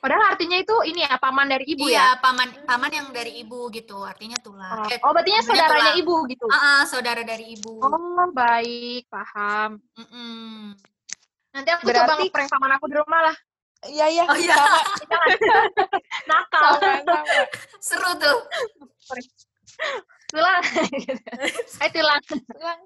Padahal 0.00 0.32
artinya 0.32 0.56
itu 0.56 0.72
ini 0.82 1.00
ya, 1.00 1.14
paman 1.14 1.44
dari 1.46 1.64
ibu 1.66 1.84
iya, 1.84 2.16
ya? 2.16 2.18
paman 2.18 2.48
paman 2.64 2.88
yang 2.88 3.08
dari 3.10 3.36
ibu 3.38 3.68
gitu, 3.68 4.00
artinya 4.00 4.34
tulang. 4.36 4.88
Eh, 4.88 4.96
Oh, 5.00 5.12
berarti 5.12 5.30
saudaranya 5.40 5.92
tulang. 5.92 6.00
ibu 6.00 6.16
gitu? 6.26 6.46
ah, 6.48 6.56
ah, 6.56 6.82
saudara 6.82 7.20
dari 7.20 7.52
ibu. 7.52 7.72
Oh, 7.78 8.26
baik. 8.30 9.04
Paham. 9.06 9.76
Mm-mm. 9.94 10.72
Nanti 11.50 11.68
aku 11.68 11.82
coba 11.82 11.92
Berarti- 12.08 12.26
ngeprank 12.26 12.48
paman 12.48 12.72
aku 12.72 12.84
di 12.86 12.96
rumah 12.96 13.20
lah. 13.22 13.36
iya 13.82 14.06
iya 14.08 14.24
Oh 14.24 14.36
iya, 14.36 14.52
sama 14.52 14.80
Nakal. 16.30 16.62
sama 16.76 17.00
sama 17.00 17.42
seru 17.78 18.10
tuh. 18.14 18.38
Tulang. 20.28 20.62
Ayo 21.76 21.88
tulang. 21.96 22.20
tulang 22.46 22.80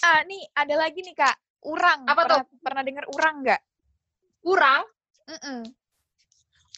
ah 0.00 0.20
nih 0.24 0.42
ada 0.52 0.74
lagi 0.76 0.98
nih 0.98 1.12
kak 1.12 1.36
urang 1.62 2.02
Apa 2.02 2.24
pernah, 2.24 2.44
pernah 2.58 2.82
dengar 2.82 3.04
urang 3.06 3.36
nggak 3.40 3.60
Kurang. 4.40 4.82
Mm-mm. 5.26 5.60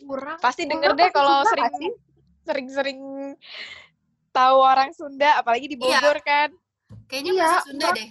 Kurang. 0.02 0.38
pasti 0.38 0.62
denger 0.64 0.90
deh 0.92 1.04
pasti 1.04 1.14
kalau 1.14 1.37
sering 1.44 1.94
sering-sering 2.42 3.00
tahu 4.30 4.56
orang 4.59 4.90
Sunda 4.90 5.37
apalagi 5.37 5.66
di 5.66 5.76
Iya. 5.76 5.99
Bogor 5.99 6.18
kan 6.21 6.50
Kayaknya 7.04 7.32
Iya, 7.32 7.42
bahasa 7.42 7.61
Sunda 7.64 7.87
urang. 7.87 7.97
deh. 7.97 8.09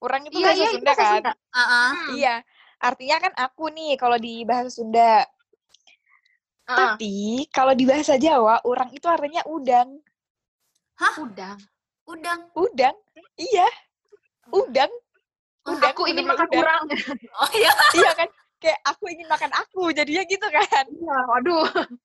urang 0.00 0.22
itu 0.22 0.34
Iya, 0.34 0.44
bahasa 0.44 0.56
iya, 0.56 0.68
Sunda 0.70 0.84
bahasa 0.86 1.02
kan 1.02 1.12
Sunda. 1.14 1.32
Hmm. 1.54 1.94
iya 2.12 2.34
artinya 2.76 3.16
kan 3.18 3.32
aku 3.38 3.64
nih 3.70 3.92
kalau 3.94 4.16
di 4.16 4.34
bahasa 4.42 4.70
Sunda 4.70 5.12
Heeh. 6.64 6.76
tapi 6.76 7.14
kalau 7.48 7.72
di 7.72 7.84
bahasa 7.84 8.14
Jawa 8.16 8.60
urang 8.62 8.90
itu 8.90 9.04
artinya 9.04 9.44
udang 9.44 10.00
Udang. 11.18 11.58
Udang. 12.04 12.40
udang 12.54 12.94
iya 13.34 13.66
udang 14.50 14.92
udang 15.64 15.90
Aku 15.90 16.04
ingin 16.04 16.24
makan 16.24 16.46
udang. 16.46 16.60
urang. 16.60 16.82
Oh 17.34 17.50
iya. 17.52 17.72
iya 17.94 18.10
kan 18.14 18.28
kayak 18.64 18.80
aku 18.88 19.12
ingin 19.12 19.28
makan 19.28 19.52
aku 19.52 19.92
jadinya 19.92 20.24
gitu 20.24 20.46
kan. 20.48 20.84
Iya, 20.88 21.18
waduh. 21.28 21.68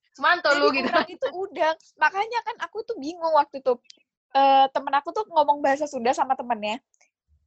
Jadi 0.52 0.60
lu 0.60 0.68
gitu. 0.76 0.92
itu 1.16 1.26
udang. 1.32 1.76
Makanya 1.96 2.44
kan 2.44 2.56
aku 2.60 2.84
tuh 2.84 3.00
bingung 3.00 3.32
waktu 3.32 3.64
itu 3.64 3.80
Eh 4.30 4.66
temen 4.70 4.94
aku 4.94 5.10
tuh 5.10 5.26
ngomong 5.26 5.58
bahasa 5.58 5.90
Sunda 5.90 6.14
sama 6.14 6.38
temennya. 6.38 6.78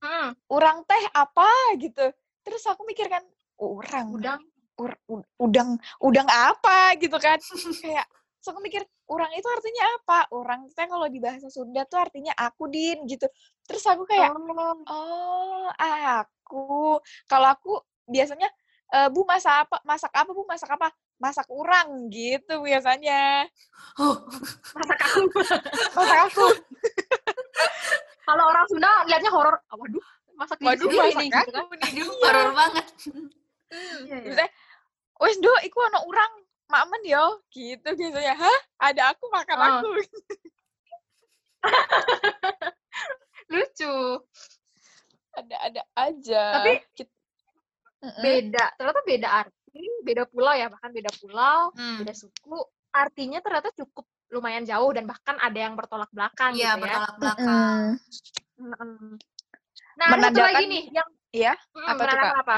Hmm, 0.03 0.35
orang 0.51 0.83
teh 0.83 1.03
apa? 1.15 1.47
gitu. 1.79 2.11
Terus 2.43 2.63
aku 2.67 2.83
mikir 2.83 3.07
kan 3.07 3.23
orang 3.55 4.11
udang. 4.11 4.41
ur- 4.75 4.99
udang 5.39 5.79
udang 6.03 6.27
apa? 6.27 6.91
gitu 6.99 7.15
kan. 7.23 7.39
Kayak 7.79 8.03
so 8.43 8.51
aku 8.51 8.59
mikir 8.59 8.83
orang 9.07 9.31
itu 9.31 9.47
artinya 9.47 9.83
apa? 9.95 10.27
Orang 10.35 10.67
teh 10.75 10.83
kalau 10.83 11.07
di 11.07 11.23
bahasa 11.23 11.47
Sunda 11.47 11.87
tuh 11.87 12.03
artinya 12.03 12.35
aku 12.35 12.67
din 12.67 13.07
gitu. 13.07 13.31
Terus 13.63 13.83
aku 13.87 14.03
kayak 14.03 14.35
Oh, 14.35 14.83
oh 14.91 15.67
aku. 15.79 16.99
Kalau 17.31 17.47
aku 17.47 17.79
biasanya 18.11 18.51
eh, 18.93 19.07
bu 19.09 19.21
masak 19.23 19.65
apa 19.65 19.77
masak 19.83 20.11
apa 20.11 20.29
bu 20.29 20.43
masak 20.43 20.69
apa 20.69 20.87
masak 21.17 21.47
urang 21.49 21.89
gitu 22.07 22.59
biasanya 22.59 23.49
Oh, 23.95 24.15
masak 24.73 24.99
aku. 24.99 25.21
masak 25.97 26.19
aku 26.27 26.45
Kalau 28.23 28.43
orang 28.45 28.65
Sunda 28.65 28.87
liatnya 29.03 29.29
horor. 29.29 29.59
Ah, 29.67 29.75
Waduh, 29.75 29.99
masak 30.33 30.57
waduh 30.57 30.87
sendiri 30.87 30.95
masak 30.97 31.19
nih, 31.19 31.27
gitu 31.27 31.51
kan. 31.51 31.65
aduh, 31.83 32.09
horor 32.17 32.49
banget. 32.53 32.85
Iya, 33.67 34.15
iya. 34.15 34.15
Maksudnya, 34.23 34.47
wes 35.19 35.37
do 35.37 35.51
iku 35.61 35.77
ono 35.83 35.99
urang 36.05 36.31
makmen 36.65 37.03
yo 37.03 37.25
gitu 37.49 37.83
biasanya 37.85 38.33
hah 38.33 38.59
ada 38.81 39.11
aku 39.11 39.27
makan 39.27 39.57
Oh. 39.57 39.67
aku 39.75 39.89
Lucu. 43.49 43.95
ada 45.33 45.55
ada 45.61 45.81
aja 45.95 46.43
Tapi 46.55 46.71
Kit- 46.93 47.13
Beda. 48.19 48.65
Ternyata 48.75 49.01
beda 49.01 49.29
arti, 49.39 49.83
beda 50.01 50.23
pulau 50.25 50.51
ya, 50.51 50.67
bahkan 50.67 50.91
beda 50.91 51.11
pulau, 51.15 51.71
Hmm. 51.71 52.03
beda 52.03 52.11
suku. 52.11 52.59
Artinya 52.91 53.39
ternyata 53.39 53.71
cukup 53.73 54.03
lumayan 54.29 54.63
jauh 54.63 54.91
dan 54.91 55.05
bahkan 55.05 55.37
ada 55.37 55.55
yang 55.55 55.73
bertolak 55.73 56.09
belakang 56.09 56.51
Iya, 56.53 56.73
gitu 56.73 56.79
ya. 56.79 56.81
bertolak 56.83 57.15
belakang. 57.17 57.81
Mm-mm. 58.57 58.73
Mm-mm. 58.73 59.11
Nah, 59.93 60.05
ada 60.09 60.19
satu 60.19 60.35
Menandakan- 60.35 60.47
lagi 60.51 60.65
nih 60.67 60.83
yang 60.91 61.09
Iya, 61.31 61.53
Mm, 61.53 61.57
apa 61.57 61.73
tuh, 61.73 61.97
menandakan 61.97 62.37
apa? 62.37 62.57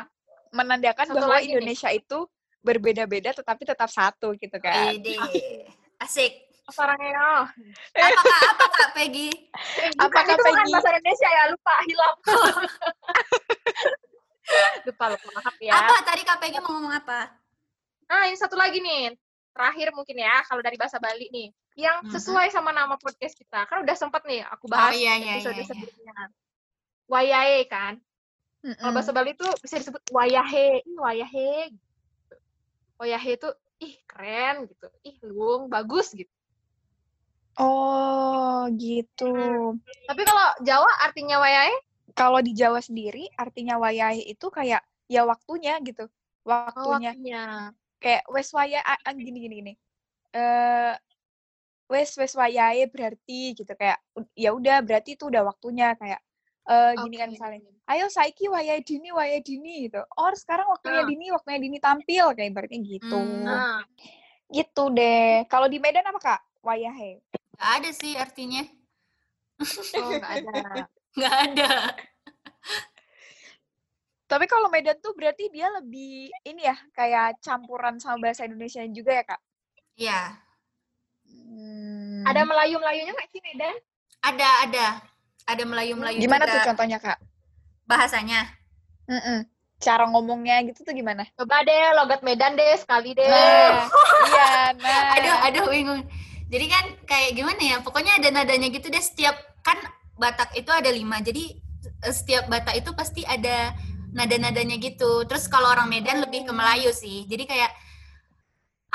menandakan 0.52 1.06
Satu 1.06 1.16
bahwa 1.16 1.32
lagi 1.32 1.44
nih. 1.46 1.52
Indonesia 1.54 1.90
itu 1.90 2.18
berbeda-beda 2.60 3.30
tetapi 3.32 3.64
tetap 3.64 3.88
satu 3.88 4.34
gitu 4.34 4.58
kan 4.58 4.92
Ide. 4.92 5.16
Asik. 5.96 6.44
Sarangnya. 6.66 7.46
Apa 7.94 8.20
kak, 8.20 8.42
apa 8.50 8.66
kak 8.68 8.90
Peggy? 8.92 9.30
Apa, 10.02 10.10
Bukan, 10.10 10.24
itu 10.28 10.44
Peggy? 10.44 10.72
bahasa 10.74 10.90
Indonesia 10.92 11.30
ya, 11.30 11.44
lupa, 11.48 11.76
hilap. 11.86 12.16
lupa, 14.86 15.06
lupa, 15.14 15.28
maaf 15.42 15.56
ya. 15.58 15.74
Apa 15.74 15.96
tadi 16.06 16.22
Peggy 16.24 16.60
mau 16.62 16.78
ngomong 16.78 16.94
apa? 16.94 17.34
Nah, 18.06 18.30
ini 18.30 18.38
satu 18.38 18.54
lagi 18.54 18.78
nih. 18.80 19.18
Terakhir 19.56 19.96
mungkin 19.96 20.20
ya, 20.20 20.44
kalau 20.46 20.62
dari 20.62 20.76
bahasa 20.76 21.00
Bali 21.02 21.32
nih. 21.32 21.48
Yang 21.76 22.20
sesuai 22.20 22.52
sama 22.52 22.72
nama 22.72 22.96
podcast 23.00 23.36
kita. 23.36 23.68
Kan 23.68 23.84
udah 23.84 23.96
sempat 23.98 24.24
nih 24.28 24.44
aku 24.48 24.68
bahas 24.68 24.94
Oh, 24.94 25.00
iya, 25.00 25.16
iya, 25.20 25.40
episode 25.40 25.56
iya, 25.56 25.64
iya. 25.64 25.68
sebelumnya. 25.68 26.18
Wayahe 27.08 27.60
kan. 27.68 27.94
Kalau 28.66 28.92
bahasa 28.94 29.12
Bali 29.14 29.34
itu 29.34 29.48
bisa 29.62 29.76
disebut 29.80 30.02
wayahe. 30.12 30.82
Ih, 30.84 30.98
wayahe. 31.00 31.72
gitu. 31.72 32.36
Wayahe 33.02 33.32
itu 33.36 33.50
ih 33.82 33.96
keren 34.08 34.70
gitu. 34.70 34.88
Ih 35.04 35.16
luung, 35.26 35.68
bagus 35.68 36.12
gitu. 36.16 36.32
oh 37.56 38.68
gitu 38.76 39.32
Tapi 40.12 40.22
kalau 40.28 40.48
Jawa 40.68 40.92
artinya 41.08 41.40
wayahe 41.40 41.72
kalau 42.14 42.40
di 42.44 42.54
Jawa 42.54 42.84
sendiri 42.84 43.26
artinya 43.34 43.82
wayahe 43.82 44.22
itu 44.22 44.48
kayak 44.54 44.86
ya 45.10 45.26
waktunya 45.26 45.82
gitu. 45.82 46.06
Oh, 46.46 46.54
waktunya. 46.54 47.12
waktunya. 47.18 47.44
kayak 47.98 48.24
wes 48.30 48.54
waya 48.54 48.86
gini 49.18 49.40
gini 49.42 49.56
gini. 49.58 49.74
Eh 50.36 50.94
wes 51.90 52.14
wes 52.22 52.38
wayahe 52.38 52.86
berarti 52.92 53.58
gitu. 53.58 53.72
Kayak 53.74 53.98
ya 54.38 54.54
udah 54.54 54.86
berarti 54.86 55.18
itu 55.18 55.26
udah 55.26 55.42
waktunya. 55.50 55.98
Kayak 55.98 56.22
eh 56.66 56.94
gini 57.02 57.16
kan 57.18 57.30
misalnya 57.30 57.62
ayo 57.86 58.10
saiki 58.10 58.50
wayahe 58.50 58.82
dini 58.82 59.10
wayahe 59.14 59.42
dini 59.42 59.90
gitu. 59.90 60.02
Oh 60.18 60.30
sekarang 60.34 60.70
waktunya 60.70 61.02
Ah. 61.02 61.10
dini 61.10 61.26
waktunya 61.34 61.60
dini 61.62 61.78
tampil 61.82 62.26
kayak 62.34 62.50
ibaratnya 62.54 62.80
gitu. 62.82 63.18
Hmm. 63.18 63.46
Nah, 63.46 63.82
gitu 64.50 64.90
deh. 64.94 65.46
Kalau 65.50 65.70
di 65.70 65.78
Medan 65.78 66.06
apa 66.10 66.20
kak? 66.22 66.42
Wayahe. 66.66 67.22
Gak 67.58 67.72
ada 67.82 67.90
sih 67.94 68.14
artinya. 68.18 68.66
oh 70.02 70.10
nggak 70.18 70.34
ada. 70.42 70.90
Gak 71.16 71.36
ada. 71.52 71.72
tapi 74.26 74.50
kalau 74.50 74.68
Medan 74.68 74.98
tuh 75.00 75.14
berarti 75.14 75.54
dia 75.54 75.70
lebih 75.70 76.34
ini 76.44 76.66
ya 76.66 76.74
kayak 76.92 77.38
campuran 77.40 78.02
sama 78.02 78.18
bahasa 78.20 78.44
Indonesia 78.44 78.82
juga 78.90 79.12
ya 79.14 79.24
kak 79.24 79.42
Iya. 79.96 80.20
Hmm. 81.24 82.26
Ada 82.28 82.42
Melayu-Melayunya 82.44 83.16
nggak 83.16 83.30
sih 83.32 83.40
Medan? 83.40 83.76
Ada, 84.20 84.50
ada. 84.68 84.88
Ada 85.46 85.64
Melayu-Melayu 85.64 86.20
gimana 86.20 86.44
tuh 86.44 86.58
juga. 86.58 86.68
contohnya 86.74 86.98
kak 87.00 87.18
Bahasanya. 87.86 88.50
Mm-mm. 89.06 89.46
cara 89.78 90.08
ngomongnya 90.10 90.66
gitu 90.66 90.82
tuh 90.82 90.96
gimana 90.98 91.28
Coba 91.38 91.62
deh 91.62 91.94
logat 91.94 92.26
Medan 92.26 92.58
deh 92.58 92.74
sekali 92.76 93.14
deh. 93.14 93.30
Nah, 93.30 93.86
iya, 94.34 94.74
nah. 94.74 95.02
Aduh, 95.22 95.36
aduh 95.46 95.66
bingung. 95.70 96.02
Jadi 96.50 96.66
kan 96.66 96.86
kayak 97.06 97.38
gimana 97.38 97.62
ya? 97.62 97.78
Pokoknya 97.86 98.18
ada 98.18 98.34
nadanya 98.34 98.74
gitu 98.74 98.90
deh. 98.90 99.00
Setiap 99.00 99.38
kan 99.62 99.78
Batak 100.16 100.56
itu 100.56 100.72
ada 100.72 100.90
lima. 100.92 101.20
Jadi 101.20 101.56
eh, 102.04 102.14
setiap 102.14 102.48
Batak 102.48 102.80
itu 102.80 102.92
pasti 102.96 103.22
ada 103.28 103.76
nada-nadanya 104.16 104.80
gitu. 104.80 105.28
Terus 105.28 105.46
kalau 105.52 105.72
orang 105.72 105.92
Medan 105.92 106.24
lebih 106.24 106.48
ke 106.48 106.54
Melayu 106.56 106.96
sih. 106.96 107.28
Jadi 107.28 107.44
kayak 107.44 107.72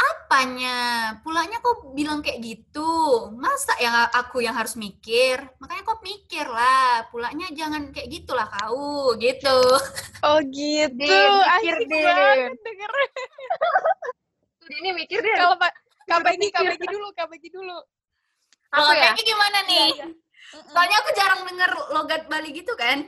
apanya? 0.01 0.79
Pulanya 1.21 1.61
kok 1.61 1.93
bilang 1.93 2.25
kayak 2.25 2.41
gitu? 2.41 2.89
Masa 3.37 3.77
yang 3.83 4.09
aku 4.17 4.41
yang 4.41 4.57
harus 4.57 4.81
mikir? 4.81 5.45
Makanya 5.61 5.83
kok 5.85 6.01
mikir 6.01 6.47
lah. 6.49 7.05
Pulanya 7.13 7.53
jangan 7.53 7.93
kayak 7.93 8.09
gitulah 8.09 8.49
kau 8.49 9.13
gitu. 9.21 9.61
Oh 10.21 10.37
gitu, 10.53 11.01
mikir 11.01 11.77
asik 11.81 11.89
deh. 11.89 12.05
banget 12.05 12.53
denger. 12.61 12.93
Tuh, 14.61 14.69
Ini 14.69 14.91
mikir 14.93 15.19
deh. 15.21 15.37
Kalau 15.37 15.57
mikir. 16.25 16.61
Peggy 16.77 16.87
dulu, 16.93 17.09
Kak 17.17 17.27
Peggy 17.33 17.49
dulu. 17.53 17.79
Kalau 18.71 18.93
ya? 18.95 19.11
kayaknya 19.11 19.25
gimana 19.27 19.59
nih? 19.67 19.89
Soalnya 20.51 20.97
aku 20.99 21.11
jarang 21.15 21.41
denger 21.47 21.71
logat 21.95 22.23
Bali 22.27 22.51
gitu 22.51 22.75
kan. 22.75 23.07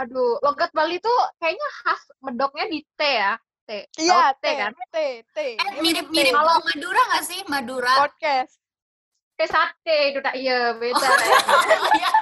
Aduh, 0.00 0.40
logat 0.40 0.72
Bali 0.72 0.96
tuh 0.96 1.18
kayaknya 1.36 1.68
khas 1.84 2.02
medoknya 2.24 2.64
di 2.72 2.80
T 2.96 3.00
ya. 3.04 3.36
T. 3.68 3.70
Iya, 4.00 4.34
Tahu 4.34 4.40
T 4.42 4.46
kan? 4.56 4.72
T, 4.72 4.96
T. 5.30 5.38
Eh, 5.38 5.54
Dia 5.60 5.80
mirip-mirip 5.84 6.32
T. 6.32 6.36
kalau 6.36 6.54
Madura 6.64 7.00
nggak 7.12 7.24
sih? 7.28 7.40
Madura. 7.46 7.92
podcast. 8.08 8.56
T 9.36 9.40
sate 9.46 9.96
itu 10.12 10.20
tak 10.24 10.34
iya 10.36 10.74
beda. 10.74 10.96
Oh, 11.00 11.92
iya. 11.96 12.10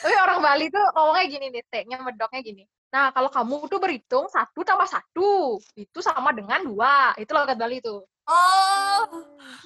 Tapi 0.00 0.16
orang 0.16 0.40
Bali 0.40 0.66
tuh 0.72 0.80
ngomongnya 0.96 1.24
gini 1.28 1.46
nih, 1.52 1.62
T-nya 1.68 2.00
medoknya 2.00 2.40
gini. 2.40 2.64
Nah, 2.90 3.12
kalau 3.14 3.30
kamu 3.30 3.68
tuh 3.68 3.78
berhitung 3.78 4.26
satu 4.32 4.64
tambah 4.64 4.88
satu, 4.88 5.60
itu 5.76 5.98
sama 6.02 6.32
dengan 6.34 6.64
dua. 6.64 7.14
Itu 7.20 7.36
logat 7.36 7.54
Bali 7.60 7.78
tuh. 7.84 8.02
Oh. 8.30 9.02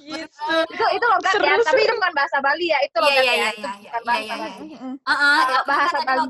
Gitu. 0.01 0.49
Itu 0.73 0.85
itu 0.91 1.05
logat 1.05 1.33
ya, 1.37 1.53
Seru, 1.53 1.63
tapi 1.65 1.81
itu 1.85 1.93
bukan 1.97 2.13
bahasa 2.13 2.37
Bali 2.41 2.65
ya, 2.69 2.79
itu 2.81 2.97
Iya, 2.97 3.05
logat 3.05 3.23
iya, 3.23 3.33
ya. 3.33 3.49
iya, 3.53 3.73
iya, 3.77 3.91
bahasa 4.01 4.33
Bali. 4.35 4.65
Kalau 5.05 5.49
ya, 5.49 5.59
bahasa 5.65 5.97
Bali 6.01 6.25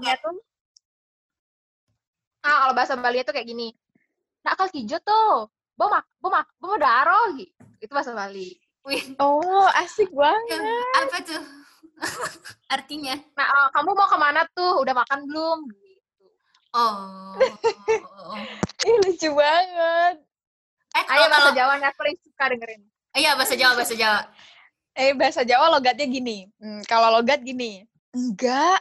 Ah, 2.45 2.57
kalau 2.61 2.73
bahasa 2.77 2.93
Bali 2.93 3.17
itu 3.19 3.31
kayak 3.33 3.47
gini. 3.47 3.73
Nak 4.45 4.53
kal 4.59 4.69
kijo 4.69 5.01
tuh. 5.01 5.49
Bo 5.75 5.91
mak, 5.91 6.05
bo 6.21 6.29
mak, 6.29 6.47
bo 6.61 6.77
daro 6.77 7.33
gitu. 7.35 7.51
Itu 7.81 7.91
bahasa 7.91 8.13
Bali. 8.13 8.53
Wih, 8.85 9.17
Oh, 9.17 9.65
asik 9.81 10.13
banget. 10.13 10.61
apa 10.93 11.17
tuh? 11.25 11.41
Artinya. 12.75 13.17
Nah, 13.33 13.47
eh, 13.49 13.67
kamu 13.73 13.97
mau 13.97 14.05
ke 14.05 14.17
mana 14.21 14.45
tuh? 14.53 14.77
Udah 14.77 14.93
makan 14.93 15.25
belum? 15.25 15.59
Gitu. 15.73 16.25
Oh. 16.77 17.33
Ih, 18.87 18.95
lucu 19.01 19.29
banget. 19.33 20.21
Eh, 20.95 21.03
Ayo 21.05 21.27
bahasa 21.27 21.51
Jawa 21.51 21.73
aku 21.77 21.97
paling 21.99 22.17
suka 22.23 22.43
dengerin. 22.47 22.81
iya 23.11 23.31
bahasa 23.35 23.53
Jawa, 23.53 23.73
bahasa 23.75 23.95
Jawa. 23.95 24.19
Eh, 24.95 25.11
bahasa 25.11 25.41
Jawa 25.43 25.65
logatnya 25.69 26.07
gini. 26.07 26.47
Hmm, 26.55 26.79
kalau 26.87 27.11
logat 27.11 27.43
gini. 27.43 27.83
Enggak, 28.15 28.79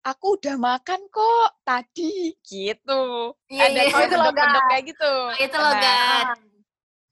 aku 0.00 0.38
udah 0.38 0.54
makan 0.54 1.00
kok 1.10 1.50
tadi. 1.62 2.38
Gitu. 2.40 3.02
Iya, 3.50 3.62
Ada 3.66 3.80
iya. 3.82 3.98
Itu 4.06 4.16
logat. 4.16 4.46
kayak 4.70 4.84
gitu. 4.86 5.10
Oh, 5.10 5.34
itu 5.36 5.56
Nah, 5.56 5.64
logat. 5.66 6.26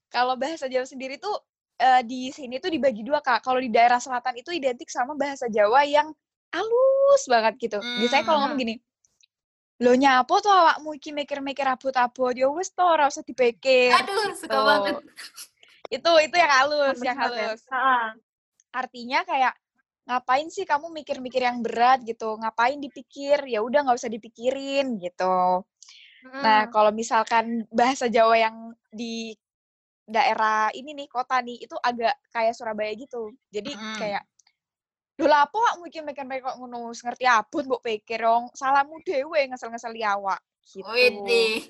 Kalau 0.07 0.39
bahasa 0.39 0.71
Jawa 0.71 0.87
sendiri 0.87 1.19
tuh 1.19 1.35
eh, 1.75 1.99
di 2.07 2.31
sini 2.31 2.55
tuh 2.63 2.71
dibagi 2.71 3.03
dua 3.03 3.19
kak. 3.19 3.43
Kalau 3.43 3.59
di 3.59 3.67
daerah 3.67 3.99
selatan 3.99 4.39
itu 4.39 4.55
identik 4.55 4.87
sama 4.87 5.19
bahasa 5.19 5.51
Jawa 5.51 5.83
yang 5.83 6.15
halus 6.55 7.23
banget 7.27 7.59
gitu. 7.59 7.83
Biasanya 7.83 8.23
kalau 8.23 8.39
ngomong 8.39 8.55
gini, 8.55 8.79
lo 9.83 9.91
nyapo 9.91 10.39
tuh 10.39 10.53
awakmu 10.53 10.95
iki 10.95 11.11
mikir-mikir 11.11 11.67
abot-abot, 11.67 12.31
ya 12.31 12.47
wis 12.47 12.71
to 12.71 12.79
ora 12.79 13.11
usah 13.11 13.25
dipikir. 13.27 13.91
Aduh, 13.91 14.31
suka 14.39 14.55
Tuh. 14.55 14.63
banget. 14.63 14.95
Itu 15.91 16.11
itu 16.23 16.35
yang 16.39 16.53
halus, 16.53 16.97
yang 17.03 17.17
ya? 17.19 17.23
halus. 17.27 17.59
Heeh. 17.67 18.05
Artinya 18.71 19.19
kayak 19.27 19.53
ngapain 20.05 20.47
sih 20.47 20.63
kamu 20.63 20.93
mikir-mikir 20.95 21.43
yang 21.43 21.59
berat 21.59 22.07
gitu? 22.07 22.39
Ngapain 22.39 22.79
dipikir? 22.79 23.43
Ya 23.51 23.59
udah 23.59 23.83
nggak 23.83 23.99
usah 23.99 24.11
dipikirin 24.11 24.95
gitu. 25.01 25.65
Nah, 26.35 26.67
kalau 26.73 26.91
misalkan 26.91 27.63
bahasa 27.71 28.09
Jawa 28.09 28.35
yang 28.35 28.73
di 28.91 29.31
daerah 30.05 30.67
ini 30.73 30.93
nih, 30.93 31.07
kota 31.07 31.39
nih, 31.39 31.63
itu 31.63 31.77
agak 31.79 32.17
kayak 32.33 32.53
Surabaya 32.57 32.91
gitu. 32.97 33.31
Jadi 33.53 33.71
Mm-mm. 33.77 33.95
kayak 33.97 34.23
Lho 35.15 35.25
lah 35.31 35.47
apa 35.47 35.55
awak 35.55 35.75
mungkin 35.79 36.03
mikir 36.03 36.27
kok 36.43 36.55
ngono 36.59 36.91
wis 36.91 36.99
ngerti 36.99 37.23
abot 37.23 37.63
mbok 37.63 37.79
pikir 37.87 38.19
dong 38.19 38.51
salamu 38.51 38.99
dhewe 38.99 39.47
ngesel-ngeseli 39.47 40.03
awak 40.03 40.43
gitu. 40.67 40.91
Widih. 40.91 41.63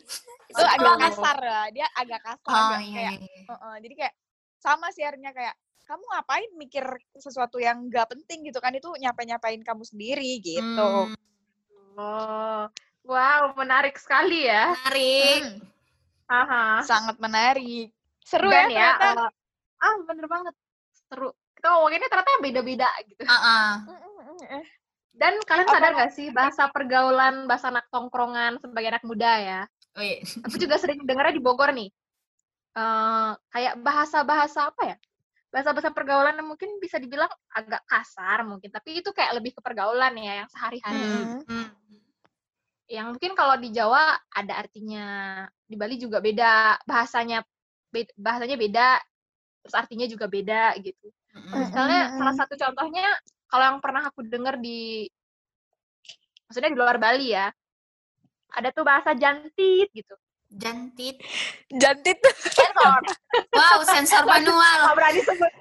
Itu 0.50 0.64
agak 0.66 0.98
Betul. 0.98 1.02
kasar 1.06 1.38
lah, 1.42 1.66
dia 1.70 1.86
agak 1.94 2.22
kasar 2.26 2.50
Oh 2.50 2.58
agak 2.74 2.82
iya, 2.90 2.94
kayak 2.98 3.14
iya, 3.22 3.22
iya. 3.22 3.44
Heeh, 3.46 3.76
jadi 3.86 3.94
kayak 4.02 4.14
sama 4.58 4.88
sih 4.90 5.04
akhirnya 5.06 5.30
kayak 5.30 5.54
kamu 5.86 6.02
ngapain 6.10 6.50
mikir 6.58 6.86
sesuatu 7.14 7.62
yang 7.62 7.86
gak 7.94 8.10
penting 8.18 8.50
gitu 8.50 8.58
kan 8.58 8.74
itu 8.74 8.90
nyapa-nyapain 8.98 9.62
kamu 9.62 9.86
sendiri 9.86 10.42
gitu. 10.42 11.14
Hmm, 11.14 11.14
Oh, 11.96 12.68
wow, 13.08 13.54
menarik 13.56 13.96
sekali 13.96 14.50
ya. 14.50 14.74
menarik. 14.76 15.42
Hmm, 15.48 15.64
Aha. 16.28 16.82
sangat 16.84 17.16
menarik. 17.22 17.94
Seru 18.26 18.50
Dan 18.50 18.68
ya 18.74 18.74
ya, 18.74 18.90
ternyata. 18.98 19.30
eh, 19.30 19.86
ah 19.86 19.96
bener 20.04 20.26
banget. 20.26 20.54
Seru. 21.08 21.30
Kita 21.66 21.74
ngomonginnya 21.82 22.10
ternyata 22.14 22.46
beda-beda 22.46 22.90
gitu. 23.10 23.24
Heeh. 23.26 23.70
Mm, 23.90 24.38
mm. 24.54 24.64
Dan 25.18 25.34
kalian 25.50 25.66
sadar 25.66 25.98
gak 25.98 26.14
sih 26.14 26.30
bahasa 26.30 26.70
pergaulan, 26.70 27.50
bahasa 27.50 27.74
anak 27.74 27.90
tongkrongan 27.90 28.62
sebagai 28.62 28.94
anak 28.94 29.02
muda 29.02 29.32
ya? 29.42 29.62
Oh 29.98 30.06
iya. 30.06 30.22
Aku 30.46 30.62
juga 30.62 30.78
sering 30.78 31.02
dengarnya 31.10 31.34
di 31.34 31.42
Bogor 31.42 31.74
nih. 31.74 31.90
Eh, 32.78 33.32
kayak 33.50 33.82
bahasa-bahasa 33.82 34.70
apa 34.70 34.94
ya? 34.94 34.96
Bahasa-bahasa 35.50 35.90
pergaulan 35.90 36.38
yang 36.38 36.54
mungkin 36.54 36.78
bisa 36.78 37.02
dibilang 37.02 37.34
agak 37.50 37.82
kasar 37.90 38.46
mungkin, 38.46 38.70
tapi 38.70 39.02
itu 39.02 39.10
kayak 39.10 39.42
lebih 39.42 39.58
ke 39.58 39.66
pergaulan 39.66 40.14
ya, 40.22 40.46
yang 40.46 40.50
sehari-hari. 40.54 41.02
Mm. 41.02 41.42
Hmm. 41.50 41.70
Yang 42.86 43.08
mungkin 43.18 43.32
kalau 43.34 43.58
di 43.58 43.74
Jawa 43.74 44.22
ada 44.30 44.54
artinya, 44.54 45.08
di 45.66 45.74
Bali 45.74 45.98
juga 45.98 46.22
beda, 46.22 46.78
bahasanya 46.86 47.42
be- 47.90 48.14
bahasanya 48.14 48.54
beda, 48.54 49.02
terus 49.66 49.74
artinya 49.74 50.06
juga 50.06 50.30
beda 50.30 50.78
gitu. 50.78 51.10
Hmm. 51.36 51.52
Misalnya 51.60 52.02
Mm-mm. 52.08 52.18
salah 52.18 52.36
satu 52.40 52.54
contohnya 52.56 53.08
kalau 53.46 53.64
yang 53.68 53.80
pernah 53.84 54.08
aku 54.08 54.24
dengar 54.24 54.56
di 54.56 55.06
maksudnya 56.48 56.72
di 56.72 56.80
luar 56.80 56.96
Bali 56.96 57.36
ya. 57.36 57.52
Ada 58.56 58.72
tuh 58.72 58.88
bahasa 58.88 59.12
jantit 59.12 59.92
gitu. 59.92 60.16
Jantit. 60.48 61.20
Jantit 61.68 62.16
Sensor. 62.48 63.04
Wow, 63.52 63.84
sensor 63.84 64.24
manual. 64.24 64.80
Nggak 64.88 64.96
berani 64.96 65.22
sebut. 65.22 65.52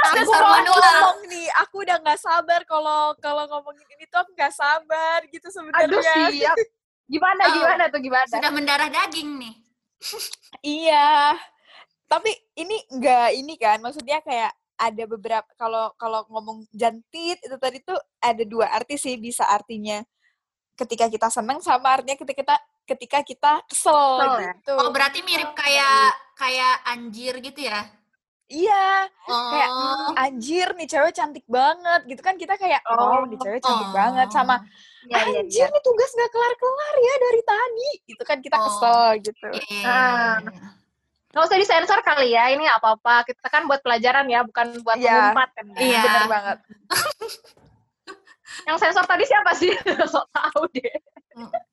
aku 0.00 0.14
Sensor 0.16 0.40
mau 0.40 0.52
manual. 0.56 0.80
ngomong 0.80 1.18
nih, 1.28 1.46
aku 1.60 1.74
udah 1.84 1.96
nggak 2.00 2.18
sabar 2.18 2.60
kalau 2.64 3.12
kalau 3.20 3.44
ngomongin 3.46 3.84
ini 3.92 4.08
tuh 4.08 4.24
aku 4.24 4.32
nggak 4.32 4.54
sabar 4.54 5.18
gitu 5.28 5.44
Aduh 5.44 5.52
sebenarnya. 6.00 6.14
siap. 6.32 6.56
Gimana 7.04 7.40
Oh. 7.44 7.52
gimana 7.52 7.84
tuh 7.88 8.00
gimana? 8.00 8.24
Sudah 8.26 8.50
mendarah 8.50 8.88
daging 8.88 9.28
nih. 9.36 9.54
Iya. 10.60 11.36
Tapi 12.08 12.30
ini 12.56 12.76
enggak 12.88 13.28
ini 13.36 13.54
kan, 13.54 13.76
maksudnya 13.80 14.20
kayak 14.20 14.52
ada 14.78 15.04
beberapa 15.04 15.50
kalau 15.58 15.90
kalau 15.98 16.22
ngomong 16.30 16.64
jantit 16.70 17.42
itu 17.42 17.56
tadi 17.58 17.82
tuh 17.82 17.98
ada 18.22 18.42
dua 18.46 18.70
arti 18.70 18.94
sih, 18.94 19.18
bisa 19.18 19.42
artinya 19.44 20.00
ketika 20.78 21.10
kita 21.10 21.26
seneng 21.28 21.58
sama 21.58 21.98
artinya 21.98 22.14
ketika 22.14 22.38
kita 22.38 22.56
ketika 22.86 23.18
kita 23.20 23.52
kesel 23.66 24.38
ya? 24.38 24.54
gitu. 24.54 24.72
Oh, 24.78 24.94
berarti 24.94 25.20
mirip 25.20 25.52
kayak 25.52 26.14
kayak 26.38 26.74
anjir 26.86 27.34
gitu 27.42 27.66
ya? 27.66 27.84
Iya, 28.48 29.12
Oh. 29.28 29.50
kayak 29.52 29.70
anjir 30.16 30.68
nih 30.72 30.88
cewek 30.88 31.12
cantik 31.12 31.44
banget 31.44 32.00
gitu 32.08 32.24
kan 32.24 32.40
kita 32.40 32.56
kayak 32.56 32.80
oh, 32.88 33.28
nih 33.28 33.36
cewek 33.36 33.60
cantik 33.60 33.92
banget 33.92 34.32
sama 34.32 34.64
Iya, 35.04 35.20
iya, 35.20 35.40
anjir 35.44 35.68
iya. 35.68 35.72
nih 35.72 35.82
tugas 35.84 36.10
nggak 36.16 36.30
kelar-kelar 36.32 36.94
ya 36.96 37.14
dari 37.20 37.42
tadi. 37.44 37.90
Itu 38.08 38.22
kan 38.24 38.38
kita 38.40 38.56
Oh. 38.56 38.64
kesel 38.64 39.04
gitu. 39.20 39.48
Iya, 39.52 39.68
iya, 39.68 39.84
Ah. 39.84 40.77
Nggak 41.28 41.44
usah 41.44 41.58
disensor 41.58 42.00
kali 42.00 42.32
ya, 42.32 42.48
ini 42.48 42.64
nggak 42.64 42.80
apa-apa. 42.80 43.28
Kita 43.28 43.46
kan 43.46 43.68
buat 43.68 43.80
pelajaran 43.80 44.24
ya, 44.26 44.40
bukan 44.42 44.80
buat 44.80 44.96
Iya. 44.96 45.12
mengumpat 45.28 45.48
kan. 45.52 45.64
ya. 45.68 45.78
Iya. 45.78 46.02
Bener 46.02 46.24
banget. 46.26 46.58
Yang 48.66 48.78
sensor 48.80 49.04
tadi 49.04 49.24
siapa 49.24 49.52
sih? 49.52 49.72
Sok 50.12 50.26
tahu 50.32 50.62
deh. 50.72 50.94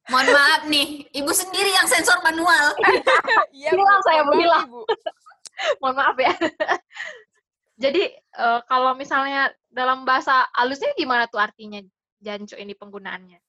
Mohon 0.06 0.28
maaf 0.32 0.62
nih, 0.68 0.88
ibu 1.10 1.32
sendiri 1.34 1.74
yang 1.74 1.88
sensor 1.88 2.20
manual. 2.22 2.76
Iya, 3.56 3.72
Hilang 3.72 4.00
Bu. 4.00 4.06
saya. 4.06 4.22
Ibu. 4.22 4.80
Mohon 5.80 5.96
maaf 5.96 6.18
ya. 6.20 6.34
Jadi 7.76 8.04
eh, 8.14 8.60
kalau 8.68 8.92
misalnya 8.94 9.48
dalam 9.66 10.04
bahasa 10.04 10.46
halusnya 10.54 10.92
gimana 10.94 11.26
tuh 11.26 11.40
artinya 11.40 11.80
jancu 12.20 12.56
ini 12.56 12.76
penggunaannya? 12.76 13.40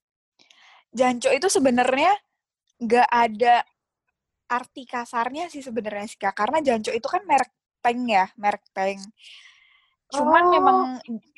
Janco 0.90 1.28
itu 1.30 1.50
sebenarnya 1.50 2.14
nggak 2.78 3.08
ada 3.10 3.66
arti 4.46 4.86
kasarnya 4.86 5.50
sih 5.50 5.62
sebenarnya 5.62 6.06
sih 6.06 6.18
Kak. 6.18 6.34
Karena 6.34 6.58
Janco 6.62 6.90
itu 6.94 7.06
kan 7.06 7.22
merek 7.26 7.50
tank 7.82 8.00
ya, 8.06 8.26
merek 8.38 8.64
tank. 8.70 9.00
Cuman 10.06 10.44
Oh. 10.46 10.52
memang 10.54 10.78